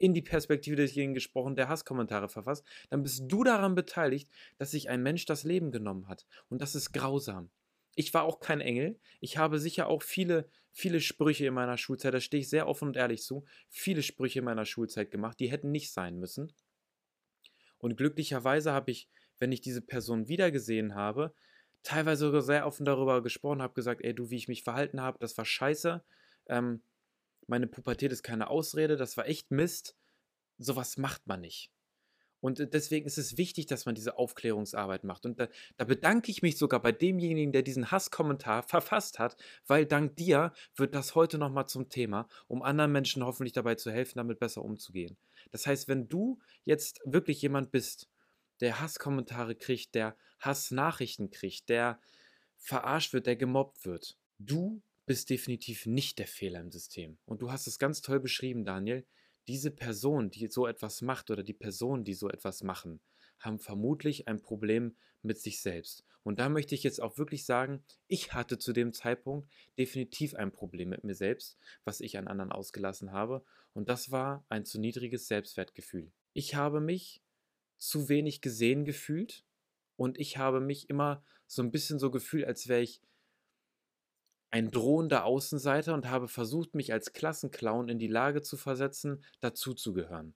in 0.00 0.14
die 0.14 0.22
Perspektive 0.22 0.76
desjenigen 0.76 1.14
gesprochen, 1.14 1.54
der 1.54 1.68
Hasskommentare 1.68 2.28
verfasst, 2.28 2.64
dann 2.88 3.02
bist 3.02 3.24
du 3.28 3.44
daran 3.44 3.74
beteiligt, 3.74 4.30
dass 4.56 4.70
sich 4.70 4.88
ein 4.88 5.02
Mensch 5.02 5.26
das 5.26 5.44
Leben 5.44 5.70
genommen 5.70 6.08
hat. 6.08 6.26
Und 6.48 6.62
das 6.62 6.74
ist 6.74 6.92
grausam. 6.92 7.50
Ich 7.94 8.14
war 8.14 8.22
auch 8.22 8.40
kein 8.40 8.62
Engel. 8.62 8.98
Ich 9.20 9.36
habe 9.36 9.58
sicher 9.58 9.88
auch 9.88 10.02
viele, 10.02 10.48
viele 10.72 11.02
Sprüche 11.02 11.46
in 11.46 11.54
meiner 11.54 11.76
Schulzeit, 11.76 12.14
da 12.14 12.20
stehe 12.20 12.40
ich 12.40 12.48
sehr 12.48 12.66
offen 12.66 12.88
und 12.88 12.96
ehrlich 12.96 13.22
zu, 13.22 13.44
viele 13.68 14.02
Sprüche 14.02 14.38
in 14.38 14.46
meiner 14.46 14.64
Schulzeit 14.64 15.10
gemacht, 15.10 15.38
die 15.38 15.50
hätten 15.50 15.70
nicht 15.70 15.92
sein 15.92 16.18
müssen. 16.18 16.50
Und 17.76 17.96
glücklicherweise 17.96 18.72
habe 18.72 18.90
ich, 18.90 19.06
wenn 19.38 19.52
ich 19.52 19.60
diese 19.60 19.82
Person 19.82 20.28
wiedergesehen 20.28 20.94
habe, 20.94 21.34
teilweise 21.82 22.26
sogar 22.26 22.42
sehr 22.42 22.66
offen 22.66 22.86
darüber 22.86 23.22
gesprochen, 23.22 23.60
habe 23.60 23.74
gesagt, 23.74 24.02
ey, 24.02 24.14
du, 24.14 24.30
wie 24.30 24.36
ich 24.36 24.48
mich 24.48 24.62
verhalten 24.62 25.02
habe, 25.02 25.18
das 25.20 25.36
war 25.36 25.44
scheiße. 25.44 26.02
Ähm, 26.48 26.80
meine 27.46 27.66
Pubertät 27.66 28.12
ist 28.12 28.22
keine 28.22 28.48
Ausrede, 28.48 28.96
das 28.96 29.16
war 29.16 29.26
echt 29.26 29.50
Mist. 29.50 29.96
Sowas 30.58 30.96
macht 30.96 31.26
man 31.26 31.40
nicht. 31.40 31.72
Und 32.40 32.60
äh, 32.60 32.68
deswegen 32.68 33.06
ist 33.06 33.18
es 33.18 33.36
wichtig, 33.36 33.66
dass 33.66 33.86
man 33.86 33.94
diese 33.94 34.18
Aufklärungsarbeit 34.18 35.04
macht. 35.04 35.26
Und 35.26 35.38
da, 35.38 35.48
da, 35.76 35.84
bedanke 35.84 36.30
ich 36.30 36.42
mich 36.42 36.58
sogar 36.58 36.80
bei 36.80 36.92
demjenigen, 36.92 37.52
der 37.52 37.62
diesen 37.62 37.90
Hasskommentar 37.90 38.62
verfasst 38.62 39.18
hat, 39.18 39.36
weil 39.66 39.86
dank 39.86 40.16
dir 40.16 40.52
wird 40.74 40.94
das 40.94 41.14
heute 41.14 41.38
nochmal 41.38 41.66
zum 41.66 41.88
Thema, 41.88 42.28
um 42.48 42.62
anderen 42.62 42.92
Menschen 42.92 43.24
hoffentlich 43.24 43.52
dabei 43.52 43.74
zu 43.74 43.90
helfen, 43.90 44.18
damit 44.18 44.40
besser 44.40 44.62
umzugehen. 44.62 45.16
Das 45.50 45.66
heißt, 45.66 45.88
wenn 45.88 46.08
du 46.08 46.38
jetzt 46.64 47.00
wirklich 47.04 47.42
jemand 47.42 47.70
bist, 47.70 48.08
der 48.60 48.80
Hasskommentare 48.80 49.54
kriegt, 49.54 49.94
der 49.94 50.16
Hassnachrichten 50.40 51.30
kriegt, 51.30 51.68
der 51.68 52.00
verarscht 52.58 53.12
wird, 53.12 53.26
der 53.26 53.36
gemobbt 53.36 53.86
wird, 53.86 54.18
du 54.38 54.82
bist 55.10 55.28
definitiv 55.28 55.86
nicht 55.86 56.20
der 56.20 56.28
Fehler 56.28 56.60
im 56.60 56.70
System. 56.70 57.18
Und 57.24 57.42
du 57.42 57.50
hast 57.50 57.66
es 57.66 57.80
ganz 57.80 58.00
toll 58.00 58.20
beschrieben, 58.20 58.64
Daniel. 58.64 59.04
Diese 59.48 59.72
Person, 59.72 60.30
die 60.30 60.46
so 60.46 60.68
etwas 60.68 61.02
macht 61.02 61.32
oder 61.32 61.42
die 61.42 61.52
Personen, 61.52 62.04
die 62.04 62.14
so 62.14 62.28
etwas 62.28 62.62
machen, 62.62 63.00
haben 63.40 63.58
vermutlich 63.58 64.28
ein 64.28 64.40
Problem 64.40 64.94
mit 65.22 65.40
sich 65.40 65.62
selbst. 65.62 66.04
Und 66.22 66.38
da 66.38 66.48
möchte 66.48 66.76
ich 66.76 66.84
jetzt 66.84 67.02
auch 67.02 67.18
wirklich 67.18 67.44
sagen, 67.44 67.82
ich 68.06 68.34
hatte 68.34 68.56
zu 68.56 68.72
dem 68.72 68.92
Zeitpunkt 68.92 69.50
definitiv 69.76 70.36
ein 70.36 70.52
Problem 70.52 70.90
mit 70.90 71.02
mir 71.02 71.16
selbst, 71.16 71.58
was 71.82 72.00
ich 72.00 72.16
an 72.16 72.28
anderen 72.28 72.52
ausgelassen 72.52 73.10
habe. 73.10 73.44
Und 73.72 73.88
das 73.88 74.12
war 74.12 74.44
ein 74.48 74.64
zu 74.64 74.78
niedriges 74.78 75.26
Selbstwertgefühl. 75.26 76.12
Ich 76.34 76.54
habe 76.54 76.80
mich 76.80 77.20
zu 77.78 78.08
wenig 78.08 78.42
gesehen 78.42 78.84
gefühlt 78.84 79.44
und 79.96 80.20
ich 80.20 80.36
habe 80.36 80.60
mich 80.60 80.88
immer 80.88 81.24
so 81.48 81.62
ein 81.62 81.72
bisschen 81.72 81.98
so 81.98 82.12
gefühlt, 82.12 82.44
als 82.44 82.68
wäre 82.68 82.82
ich 82.82 83.02
ein 84.50 84.70
drohender 84.70 85.24
Außenseiter 85.24 85.94
und 85.94 86.08
habe 86.08 86.28
versucht, 86.28 86.74
mich 86.74 86.92
als 86.92 87.12
Klassenclown 87.12 87.88
in 87.88 87.98
die 87.98 88.08
Lage 88.08 88.42
zu 88.42 88.56
versetzen, 88.56 89.24
dazuzugehören. 89.40 90.34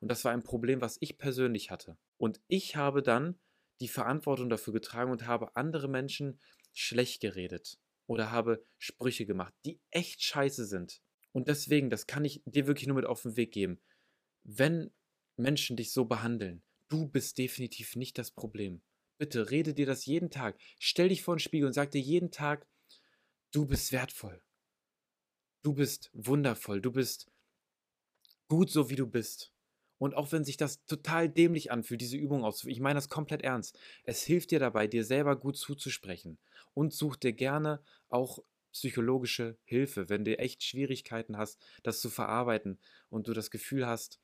Und 0.00 0.08
das 0.10 0.24
war 0.24 0.32
ein 0.32 0.42
Problem, 0.42 0.80
was 0.80 0.96
ich 1.00 1.18
persönlich 1.18 1.70
hatte. 1.70 1.98
Und 2.16 2.40
ich 2.48 2.76
habe 2.76 3.02
dann 3.02 3.38
die 3.80 3.88
Verantwortung 3.88 4.48
dafür 4.48 4.72
getragen 4.72 5.10
und 5.10 5.26
habe 5.26 5.56
andere 5.56 5.88
Menschen 5.88 6.40
schlecht 6.72 7.20
geredet 7.20 7.78
oder 8.06 8.30
habe 8.30 8.64
Sprüche 8.78 9.26
gemacht, 9.26 9.54
die 9.64 9.78
echt 9.90 10.22
scheiße 10.22 10.64
sind. 10.64 11.02
Und 11.32 11.48
deswegen, 11.48 11.90
das 11.90 12.06
kann 12.06 12.24
ich 12.24 12.42
dir 12.44 12.66
wirklich 12.66 12.86
nur 12.86 12.96
mit 12.96 13.06
auf 13.06 13.22
den 13.22 13.36
Weg 13.36 13.52
geben. 13.52 13.80
Wenn 14.42 14.90
Menschen 15.36 15.76
dich 15.76 15.92
so 15.92 16.06
behandeln, 16.06 16.62
du 16.88 17.06
bist 17.06 17.38
definitiv 17.38 17.94
nicht 17.94 18.18
das 18.18 18.30
Problem. 18.30 18.82
Bitte 19.18 19.50
rede 19.50 19.74
dir 19.74 19.86
das 19.86 20.06
jeden 20.06 20.30
Tag. 20.30 20.58
Stell 20.78 21.10
dich 21.10 21.22
vor 21.22 21.36
den 21.36 21.40
Spiegel 21.40 21.66
und 21.66 21.74
sag 21.74 21.90
dir 21.90 22.00
jeden 22.00 22.30
Tag, 22.30 22.66
du 23.52 23.66
bist 23.66 23.92
wertvoll. 23.92 24.42
Du 25.62 25.74
bist 25.74 26.10
wundervoll. 26.12 26.80
Du 26.80 26.92
bist 26.92 27.30
gut 28.48 28.70
so, 28.70 28.90
wie 28.90 28.96
du 28.96 29.06
bist. 29.06 29.52
Und 29.98 30.14
auch 30.14 30.32
wenn 30.32 30.44
sich 30.44 30.56
das 30.56 30.82
total 30.86 31.28
dämlich 31.28 31.70
anfühlt, 31.70 32.00
diese 32.00 32.16
Übung 32.16 32.42
auszuführen, 32.42 32.72
ich 32.72 32.80
meine 32.80 32.96
das 32.96 33.10
komplett 33.10 33.42
ernst, 33.42 33.78
es 34.04 34.22
hilft 34.22 34.50
dir 34.50 34.58
dabei, 34.58 34.86
dir 34.86 35.04
selber 35.04 35.36
gut 35.36 35.58
zuzusprechen. 35.58 36.38
Und 36.72 36.94
such 36.94 37.16
dir 37.16 37.34
gerne 37.34 37.82
auch 38.08 38.38
psychologische 38.72 39.58
Hilfe, 39.64 40.08
wenn 40.08 40.24
du 40.24 40.38
echt 40.38 40.62
Schwierigkeiten 40.62 41.36
hast, 41.36 41.60
das 41.82 42.00
zu 42.00 42.08
verarbeiten 42.08 42.78
und 43.10 43.28
du 43.28 43.34
das 43.34 43.50
Gefühl 43.50 43.86
hast, 43.86 44.20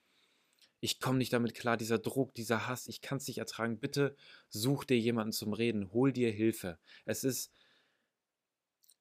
ich 0.81 1.01
komme 1.01 1.19
nicht 1.19 1.33
damit 1.33 1.55
klar, 1.55 1.77
dieser 1.77 1.99
Druck, 1.99 2.35
dieser 2.35 2.67
Hass, 2.67 2.87
ich 2.87 3.01
kann 3.01 3.19
es 3.19 3.27
nicht 3.27 3.39
ertragen. 3.39 3.79
Bitte 3.79 4.15
such 4.49 4.85
dir 4.85 4.99
jemanden 4.99 5.33
zum 5.33 5.53
Reden, 5.53 5.93
hol 5.93 6.12
dir 6.12 6.31
Hilfe. 6.31 6.79
Es 7.05 7.25
ist, 7.25 7.51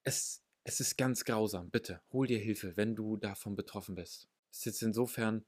es, 0.05 0.43
es 0.63 0.79
ist 0.79 0.97
ganz 0.97 1.25
grausam. 1.25 1.69
Bitte 1.69 2.01
hol 2.13 2.27
dir 2.27 2.39
Hilfe, 2.39 2.77
wenn 2.77 2.95
du 2.95 3.17
davon 3.17 3.55
betroffen 3.55 3.95
bist. 3.95 4.29
Es 4.51 4.59
ist 4.59 4.65
jetzt 4.65 4.83
insofern 4.83 5.45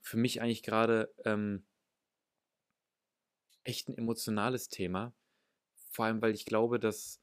für 0.00 0.16
mich 0.16 0.40
eigentlich 0.42 0.64
gerade 0.64 1.14
ähm, 1.24 1.64
echt 3.62 3.88
ein 3.88 3.96
emotionales 3.96 4.68
Thema. 4.68 5.14
Vor 5.90 6.06
allem, 6.06 6.22
weil 6.22 6.34
ich 6.34 6.46
glaube, 6.46 6.80
dass 6.80 7.20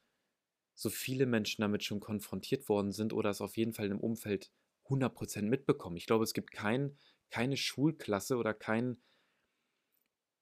so 0.75 0.89
viele 0.89 1.25
Menschen 1.25 1.61
damit 1.61 1.83
schon 1.83 1.99
konfrontiert 1.99 2.69
worden 2.69 2.93
sind 2.93 3.11
oder 3.11 3.31
es 3.31 3.41
auf 3.41 3.57
jeden 3.57 3.73
Fall 3.73 3.87
im 3.87 3.99
Umfeld 3.99 4.51
100% 4.85 5.41
mitbekommen. 5.41 5.97
Ich 5.97 6.05
glaube, 6.05 6.23
es 6.23 6.33
gibt 6.33 6.51
kein, 6.51 6.97
keine 7.31 7.57
Schulklasse 7.57 8.37
oder 8.37 8.53
kein, 8.53 9.01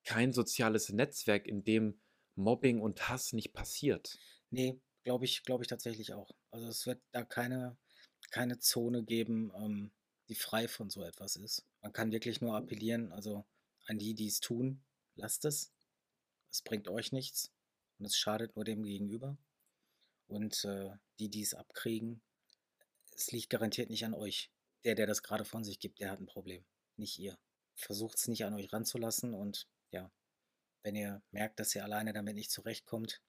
kein 0.03 0.33
soziales 0.33 0.89
Netzwerk, 0.89 1.47
in 1.47 1.63
dem 1.63 1.99
Mobbing 2.35 2.81
und 2.81 3.09
Hass 3.09 3.33
nicht 3.33 3.53
passiert. 3.53 4.19
Nee, 4.51 4.79
glaube 5.07 5.23
ich, 5.23 5.43
glaube 5.43 5.63
ich 5.63 5.69
tatsächlich 5.69 6.11
auch. 6.11 6.35
Also 6.51 6.67
es 6.67 6.85
wird 6.85 7.01
da 7.13 7.23
keine, 7.23 7.77
keine 8.29 8.59
Zone 8.59 9.05
geben, 9.05 9.53
ähm, 9.55 9.93
die 10.27 10.35
frei 10.35 10.67
von 10.67 10.89
so 10.89 11.01
etwas 11.01 11.37
ist. 11.37 11.65
Man 11.79 11.93
kann 11.93 12.11
wirklich 12.11 12.41
nur 12.41 12.57
appellieren, 12.57 13.13
also 13.13 13.45
an 13.85 13.99
die, 13.99 14.15
die 14.15 14.27
es 14.27 14.41
tun, 14.41 14.83
lasst 15.15 15.45
es. 15.45 15.71
Es 16.51 16.61
bringt 16.61 16.89
euch 16.89 17.13
nichts 17.13 17.53
und 17.97 18.05
es 18.05 18.17
schadet 18.17 18.57
nur 18.57 18.65
dem 18.65 18.83
Gegenüber. 18.83 19.37
Und 20.27 20.65
äh, 20.65 20.89
die, 21.19 21.29
die 21.29 21.41
es 21.41 21.53
abkriegen, 21.53 22.21
es 23.15 23.31
liegt 23.31 23.49
garantiert 23.49 23.89
nicht 23.89 24.03
an 24.03 24.13
euch. 24.13 24.51
Der, 24.83 24.95
der 24.95 25.07
das 25.07 25.23
gerade 25.23 25.45
von 25.45 25.63
sich 25.63 25.79
gibt, 25.79 26.01
der 26.01 26.11
hat 26.11 26.19
ein 26.19 26.25
Problem, 26.25 26.65
nicht 26.97 27.17
ihr. 27.17 27.39
Versucht 27.75 28.17
es 28.17 28.27
nicht 28.27 28.43
an 28.43 28.55
euch 28.55 28.73
ranzulassen 28.73 29.33
und 29.33 29.69
ja, 29.89 30.11
wenn 30.83 30.95
ihr 30.95 31.21
merkt, 31.31 31.61
dass 31.61 31.73
ihr 31.75 31.85
alleine 31.85 32.11
damit 32.11 32.35
nicht 32.35 32.51
zurechtkommt, 32.51 33.21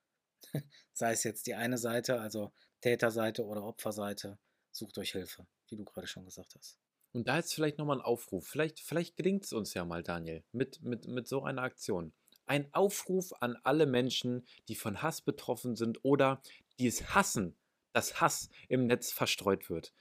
sei 0.92 1.12
es 1.12 1.24
jetzt 1.24 1.46
die 1.46 1.55
eine 1.55 1.79
Seite, 1.79 2.20
also 2.20 2.53
Täterseite 2.81 3.44
oder 3.44 3.64
Opferseite, 3.64 4.38
sucht 4.70 4.98
euch 4.98 5.12
Hilfe, 5.12 5.46
wie 5.68 5.77
du 5.77 5.85
gerade 5.85 6.07
schon 6.07 6.24
gesagt 6.24 6.55
hast. 6.57 6.79
Und 7.12 7.27
da 7.27 7.38
ist 7.38 7.55
vielleicht 7.55 7.79
nochmal 7.79 7.98
ein 7.98 8.05
Aufruf. 8.05 8.46
Vielleicht, 8.46 8.81
vielleicht 8.81 9.16
gelingt 9.16 9.44
es 9.44 9.53
uns 9.53 9.74
ja 9.74 9.85
mal, 9.85 10.03
Daniel, 10.03 10.44
mit, 10.53 10.83
mit, 10.83 11.07
mit 11.09 11.27
so 11.27 11.42
einer 11.42 11.62
Aktion. 11.62 12.12
Ein 12.46 12.72
Aufruf 12.72 13.33
an 13.40 13.57
alle 13.62 13.87
Menschen, 13.87 14.46
die 14.68 14.74
von 14.74 15.03
Hass 15.03 15.20
betroffen 15.20 15.77
sind 15.77 16.05
oder 16.05 16.42
die 16.79 16.87
es 16.87 17.14
hassen, 17.14 17.57
dass 17.92 18.20
Hass 18.20 18.48
im 18.68 18.87
Netz 18.87 19.12
verstreut 19.12 19.68
wird. 19.68 19.92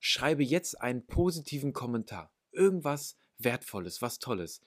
Schreibe 0.00 0.44
jetzt 0.44 0.80
einen 0.80 1.06
positiven 1.06 1.72
Kommentar. 1.72 2.32
Irgendwas 2.52 3.16
Wertvolles, 3.38 4.02
was 4.02 4.18
Tolles. 4.18 4.60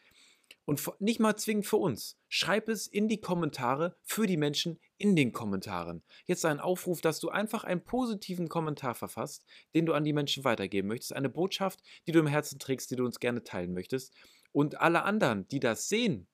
Und 0.66 0.82
nicht 1.00 1.20
mal 1.20 1.36
zwingend 1.36 1.66
für 1.66 1.78
uns. 1.78 2.20
Schreib 2.30 2.70
es 2.70 2.88
in 2.88 3.08
die 3.08 3.20
Kommentare 3.20 3.98
für 4.04 4.28
die 4.28 4.38
Menschen 4.38 4.80
in 4.98 5.16
den 5.16 5.32
Kommentaren. 5.32 6.04
Jetzt 6.26 6.46
ein 6.46 6.60
Aufruf, 6.60 7.02
dass 7.02 7.20
du 7.20 7.30
einfach 7.30 7.64
einen 7.64 7.84
positiven 7.84 8.48
Kommentar 8.48 8.94
verfasst, 8.94 9.46
den 9.74 9.86
du 9.86 9.94
an 9.94 10.04
die 10.04 10.14
Menschen 10.14 10.44
weitergeben 10.44 10.88
möchtest. 10.88 11.14
Eine 11.14 11.30
Botschaft, 11.30 11.82
die 12.06 12.12
du 12.12 12.20
im 12.20 12.28
Herzen 12.28 12.60
trägst, 12.60 12.92
die 12.92 12.96
du 12.96 13.06
uns 13.06 13.20
gerne 13.20 13.44
teilen 13.44 13.74
möchtest. 13.74 14.14
Und 14.52 14.80
alle 14.80 15.04
anderen, 15.04 15.48
die 15.48 15.60
das 15.60 15.90
sehen 15.90 16.28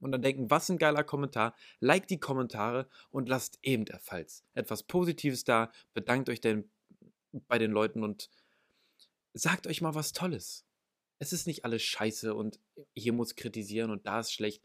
und 0.00 0.12
dann 0.12 0.22
denken, 0.22 0.50
was 0.50 0.68
ein 0.68 0.78
geiler 0.78 1.04
Kommentar, 1.04 1.54
like 1.80 2.06
die 2.06 2.20
Kommentare 2.20 2.88
und 3.10 3.28
lasst 3.28 3.58
ebenfalls 3.62 4.44
etwas 4.54 4.82
Positives 4.82 5.44
da. 5.44 5.70
Bedankt 5.94 6.28
euch 6.28 6.40
denn 6.40 6.70
bei 7.48 7.58
den 7.58 7.70
Leuten 7.70 8.02
und 8.02 8.30
sagt 9.32 9.66
euch 9.66 9.80
mal 9.80 9.94
was 9.94 10.12
Tolles. 10.12 10.64
Es 11.18 11.32
ist 11.32 11.46
nicht 11.46 11.64
alles 11.64 11.82
scheiße 11.82 12.34
und 12.34 12.60
hier 12.94 13.12
muss 13.12 13.36
kritisieren 13.36 13.90
und 13.90 14.06
da 14.06 14.20
ist 14.20 14.32
schlecht. 14.32 14.62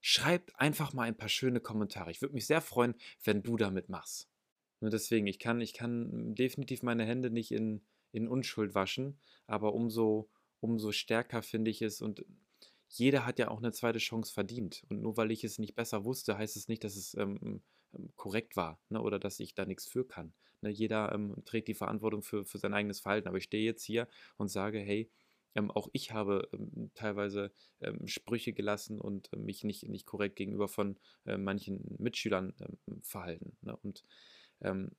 Schreibt 0.00 0.58
einfach 0.58 0.92
mal 0.92 1.02
ein 1.02 1.16
paar 1.16 1.28
schöne 1.28 1.60
Kommentare. 1.60 2.10
Ich 2.10 2.22
würde 2.22 2.34
mich 2.34 2.46
sehr 2.46 2.62
freuen, 2.62 2.94
wenn 3.24 3.42
du 3.42 3.56
damit 3.56 3.88
machst. 3.88 4.28
Nur 4.80 4.90
deswegen, 4.90 5.26
ich 5.26 5.38
kann, 5.38 5.60
ich 5.60 5.74
kann 5.74 6.34
definitiv 6.34 6.82
meine 6.82 7.04
Hände 7.04 7.30
nicht 7.30 7.52
in, 7.52 7.82
in 8.12 8.28
Unschuld 8.28 8.74
waschen, 8.74 9.18
aber 9.46 9.74
umso, 9.74 10.30
umso 10.60 10.92
stärker 10.92 11.42
finde 11.42 11.70
ich 11.70 11.82
es 11.82 12.00
und 12.00 12.24
jeder 12.88 13.24
hat 13.24 13.38
ja 13.38 13.48
auch 13.48 13.58
eine 13.58 13.72
zweite 13.72 13.98
Chance 13.98 14.32
verdient. 14.32 14.84
Und 14.88 15.02
nur 15.02 15.16
weil 15.16 15.30
ich 15.30 15.44
es 15.44 15.58
nicht 15.58 15.74
besser 15.74 16.04
wusste, 16.04 16.36
heißt 16.36 16.56
es 16.56 16.68
nicht, 16.68 16.82
dass 16.82 16.96
es 16.96 17.14
ähm, 17.14 17.38
ähm 17.42 17.62
korrekt 18.14 18.56
war 18.56 18.80
ne, 18.88 19.02
oder 19.02 19.18
dass 19.18 19.40
ich 19.40 19.54
da 19.54 19.64
nichts 19.64 19.86
für 19.86 20.06
kann. 20.06 20.32
Ne, 20.60 20.70
jeder 20.70 21.12
ähm, 21.12 21.34
trägt 21.44 21.68
die 21.68 21.74
Verantwortung 21.74 22.22
für, 22.22 22.44
für 22.44 22.58
sein 22.58 22.74
eigenes 22.74 23.00
Verhalten. 23.00 23.28
Aber 23.28 23.38
ich 23.38 23.44
stehe 23.44 23.64
jetzt 23.64 23.84
hier 23.84 24.08
und 24.36 24.48
sage, 24.48 24.78
hey, 24.78 25.10
ähm, 25.54 25.70
auch 25.70 25.88
ich 25.92 26.12
habe 26.12 26.48
ähm, 26.52 26.90
teilweise 26.94 27.52
ähm, 27.80 28.06
Sprüche 28.06 28.52
gelassen 28.52 29.00
und 29.00 29.32
äh, 29.32 29.36
mich 29.36 29.64
nicht, 29.64 29.88
nicht 29.88 30.06
korrekt 30.06 30.36
gegenüber 30.36 30.68
von 30.68 30.98
äh, 31.26 31.36
manchen 31.36 31.96
Mitschülern 31.98 32.54
ähm, 32.60 33.02
verhalten. 33.02 33.56
Ne? 33.62 33.76
Und 33.76 34.04
ähm, 34.60 34.92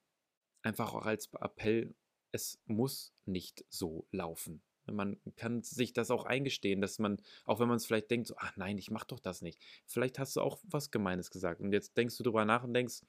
einfach 0.62 0.94
auch 0.94 1.06
als 1.06 1.30
Appell, 1.40 1.96
es 2.32 2.62
muss 2.66 3.14
nicht 3.26 3.66
so 3.70 4.08
laufen. 4.12 4.62
Man 4.88 5.22
kann 5.36 5.62
sich 5.62 5.94
das 5.94 6.10
auch 6.12 6.26
eingestehen, 6.26 6.82
dass 6.82 6.98
man, 6.98 7.22
auch 7.46 7.60
wenn 7.60 7.68
man 7.68 7.78
es 7.78 7.86
vielleicht 7.86 8.10
denkt, 8.10 8.28
so, 8.28 8.36
ach 8.38 8.58
nein, 8.58 8.78
ich 8.78 8.90
mach 8.90 9.06
doch 9.06 9.20
das 9.20 9.42
nicht. 9.42 9.62
Vielleicht 9.86 10.18
hast 10.18 10.36
du 10.36 10.42
auch 10.42 10.60
was 10.64 10.92
Gemeines 10.92 11.30
gesagt. 11.30 11.62
Und 11.62 11.72
jetzt 11.72 11.96
denkst 11.96 12.18
du 12.18 12.24
drüber 12.24 12.46
nach 12.46 12.64
und 12.64 12.74
denkst, 12.74 13.02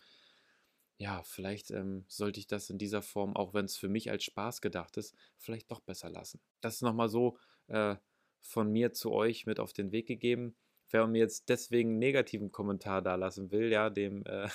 ja, 1.02 1.20
vielleicht 1.24 1.72
ähm, 1.72 2.04
sollte 2.06 2.38
ich 2.38 2.46
das 2.46 2.70
in 2.70 2.78
dieser 2.78 3.02
Form, 3.02 3.34
auch 3.34 3.54
wenn 3.54 3.64
es 3.64 3.76
für 3.76 3.88
mich 3.88 4.08
als 4.08 4.22
Spaß 4.22 4.60
gedacht 4.60 4.96
ist, 4.96 5.16
vielleicht 5.36 5.68
doch 5.72 5.80
besser 5.80 6.08
lassen. 6.08 6.40
Das 6.60 6.76
ist 6.76 6.82
nochmal 6.82 7.08
so 7.08 7.36
äh, 7.66 7.96
von 8.40 8.70
mir 8.70 8.92
zu 8.92 9.10
euch 9.10 9.44
mit 9.44 9.58
auf 9.58 9.72
den 9.72 9.90
Weg 9.90 10.06
gegeben. 10.06 10.54
Wer 10.90 11.08
mir 11.08 11.18
jetzt 11.18 11.48
deswegen 11.48 11.90
einen 11.90 11.98
negativen 11.98 12.52
Kommentar 12.52 13.02
da 13.02 13.16
lassen 13.16 13.50
will, 13.50 13.72
ja, 13.72 13.90
dem, 13.90 14.24
äh, 14.26 14.48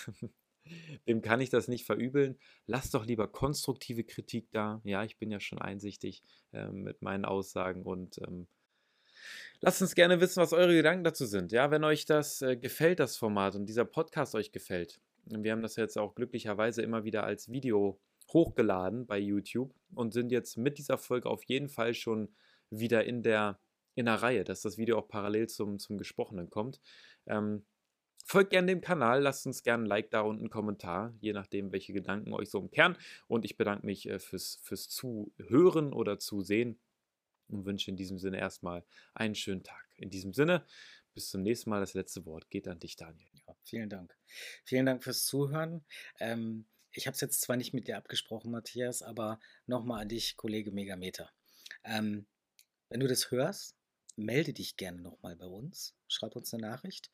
dem 1.07 1.21
kann 1.21 1.41
ich 1.41 1.49
das 1.49 1.67
nicht 1.67 1.83
verübeln. 1.83 2.37
Lasst 2.65 2.93
doch 2.93 3.05
lieber 3.05 3.27
konstruktive 3.27 4.05
Kritik 4.05 4.49
da. 4.51 4.79
Ja, 4.85 5.03
ich 5.03 5.17
bin 5.17 5.29
ja 5.29 5.41
schon 5.41 5.59
einsichtig 5.59 6.23
äh, 6.53 6.69
mit 6.69 7.01
meinen 7.01 7.25
Aussagen 7.25 7.83
und 7.83 8.19
ähm, 8.19 8.47
Lasst 9.59 9.81
uns 9.81 9.95
gerne 9.95 10.21
wissen, 10.21 10.41
was 10.41 10.53
eure 10.53 10.75
Gedanken 10.75 11.03
dazu 11.03 11.25
sind. 11.25 11.51
Ja, 11.51 11.71
wenn 11.71 11.83
euch 11.83 12.05
das 12.05 12.41
äh, 12.41 12.55
gefällt, 12.55 12.99
das 12.99 13.17
Format 13.17 13.55
und 13.55 13.65
dieser 13.65 13.85
Podcast 13.85 14.35
euch 14.35 14.51
gefällt, 14.51 15.01
wir 15.29 15.51
haben 15.51 15.61
das 15.61 15.75
jetzt 15.75 15.97
auch 15.97 16.15
glücklicherweise 16.15 16.81
immer 16.81 17.03
wieder 17.03 17.23
als 17.23 17.51
Video 17.51 17.99
hochgeladen 18.31 19.05
bei 19.05 19.19
YouTube 19.19 19.73
und 19.93 20.13
sind 20.13 20.31
jetzt 20.31 20.57
mit 20.57 20.77
dieser 20.77 20.97
Folge 20.97 21.29
auf 21.29 21.43
jeden 21.43 21.69
Fall 21.69 21.93
schon 21.93 22.29
wieder 22.69 23.05
in 23.05 23.23
der, 23.23 23.59
in 23.95 24.05
der 24.05 24.15
Reihe, 24.15 24.43
dass 24.43 24.61
das 24.61 24.77
Video 24.77 24.97
auch 24.97 25.07
parallel 25.07 25.47
zum, 25.47 25.79
zum 25.79 25.97
Gesprochenen 25.97 26.49
kommt. 26.49 26.81
Ähm, 27.25 27.65
folgt 28.25 28.49
gerne 28.49 28.67
dem 28.67 28.81
Kanal, 28.81 29.21
lasst 29.21 29.47
uns 29.47 29.63
gerne 29.63 29.83
ein 29.83 29.87
Like 29.87 30.11
da 30.11 30.21
und 30.21 30.39
einen 30.39 30.49
Kommentar, 30.49 31.13
je 31.21 31.33
nachdem, 31.33 31.71
welche 31.71 31.93
Gedanken 31.93 32.33
euch 32.33 32.49
so 32.49 32.59
im 32.59 32.69
Kern. 32.69 32.97
Und 33.27 33.45
ich 33.45 33.55
bedanke 33.55 33.85
mich 33.85 34.09
äh, 34.09 34.19
fürs, 34.19 34.59
fürs 34.61 34.89
Zuhören 34.89 35.93
oder 35.93 36.19
Zusehen 36.19 36.79
und 37.47 37.65
wünsche 37.65 37.89
in 37.89 37.97
diesem 37.97 38.19
Sinne 38.19 38.39
erstmal 38.39 38.83
einen 39.13 39.35
schönen 39.35 39.63
Tag. 39.63 39.87
In 39.95 40.09
diesem 40.09 40.33
Sinne, 40.33 40.65
bis 41.13 41.29
zum 41.29 41.41
nächsten 41.41 41.69
Mal. 41.69 41.79
Das 41.79 41.93
letzte 41.93 42.25
Wort 42.25 42.49
geht 42.49 42.67
an 42.67 42.79
dich, 42.79 42.95
Daniel. 42.95 43.36
Vielen 43.67 43.89
Dank. 43.89 44.15
Vielen 44.63 44.85
Dank 44.85 45.03
fürs 45.03 45.25
Zuhören. 45.25 45.85
Ähm, 46.19 46.65
ich 46.91 47.05
habe 47.05 47.15
es 47.15 47.21
jetzt 47.21 47.41
zwar 47.41 47.57
nicht 47.57 47.73
mit 47.73 47.87
dir 47.87 47.97
abgesprochen, 47.97 48.49
Matthias, 48.49 49.01
aber 49.01 49.39
nochmal 49.65 50.01
an 50.01 50.09
dich, 50.09 50.37
Kollege 50.37 50.71
Megameter. 50.71 51.29
Ähm, 51.83 52.25
wenn 52.89 53.01
du 53.01 53.07
das 53.07 53.29
hörst, 53.29 53.75
melde 54.15 54.53
dich 54.53 54.77
gerne 54.77 55.01
nochmal 55.01 55.35
bei 55.35 55.45
uns. 55.45 55.95
Schreib 56.07 56.35
uns 56.37 56.53
eine 56.53 56.61
Nachricht. 56.61 57.11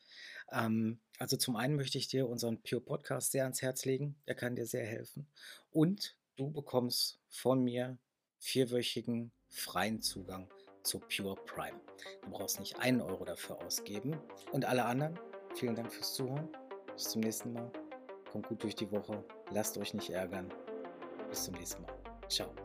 Ähm, 0.52 1.00
also 1.18 1.36
zum 1.36 1.56
einen 1.56 1.74
möchte 1.74 1.98
ich 1.98 2.06
dir 2.06 2.28
unseren 2.28 2.62
Pure 2.62 2.80
Podcast 2.80 3.32
sehr 3.32 3.42
ans 3.42 3.60
Herz 3.60 3.84
legen. 3.84 4.16
Der 4.28 4.36
kann 4.36 4.54
dir 4.54 4.66
sehr 4.66 4.86
helfen. 4.86 5.26
Und 5.70 6.16
du 6.36 6.52
bekommst 6.52 7.20
von 7.28 7.62
mir 7.62 7.98
vierwöchigen 8.38 9.32
freien 9.48 10.00
Zugang 10.00 10.48
zu 10.84 11.00
Pure 11.00 11.36
Prime. 11.46 11.80
Du 12.22 12.30
brauchst 12.30 12.60
nicht 12.60 12.78
einen 12.78 13.00
Euro 13.00 13.24
dafür 13.24 13.60
ausgeben. 13.62 14.16
Und 14.52 14.64
alle 14.64 14.84
anderen, 14.84 15.18
vielen 15.54 15.74
Dank 15.74 15.92
fürs 15.92 16.14
Zuhören. 16.14 16.48
Bis 16.92 17.10
zum 17.10 17.22
nächsten 17.22 17.52
Mal. 17.52 17.70
Kommt 18.30 18.48
gut 18.48 18.62
durch 18.62 18.74
die 18.74 18.90
Woche. 18.90 19.24
Lasst 19.50 19.78
euch 19.78 19.94
nicht 19.94 20.10
ärgern. 20.10 20.52
Bis 21.28 21.44
zum 21.44 21.54
nächsten 21.54 21.82
Mal. 21.82 21.94
Ciao. 22.28 22.63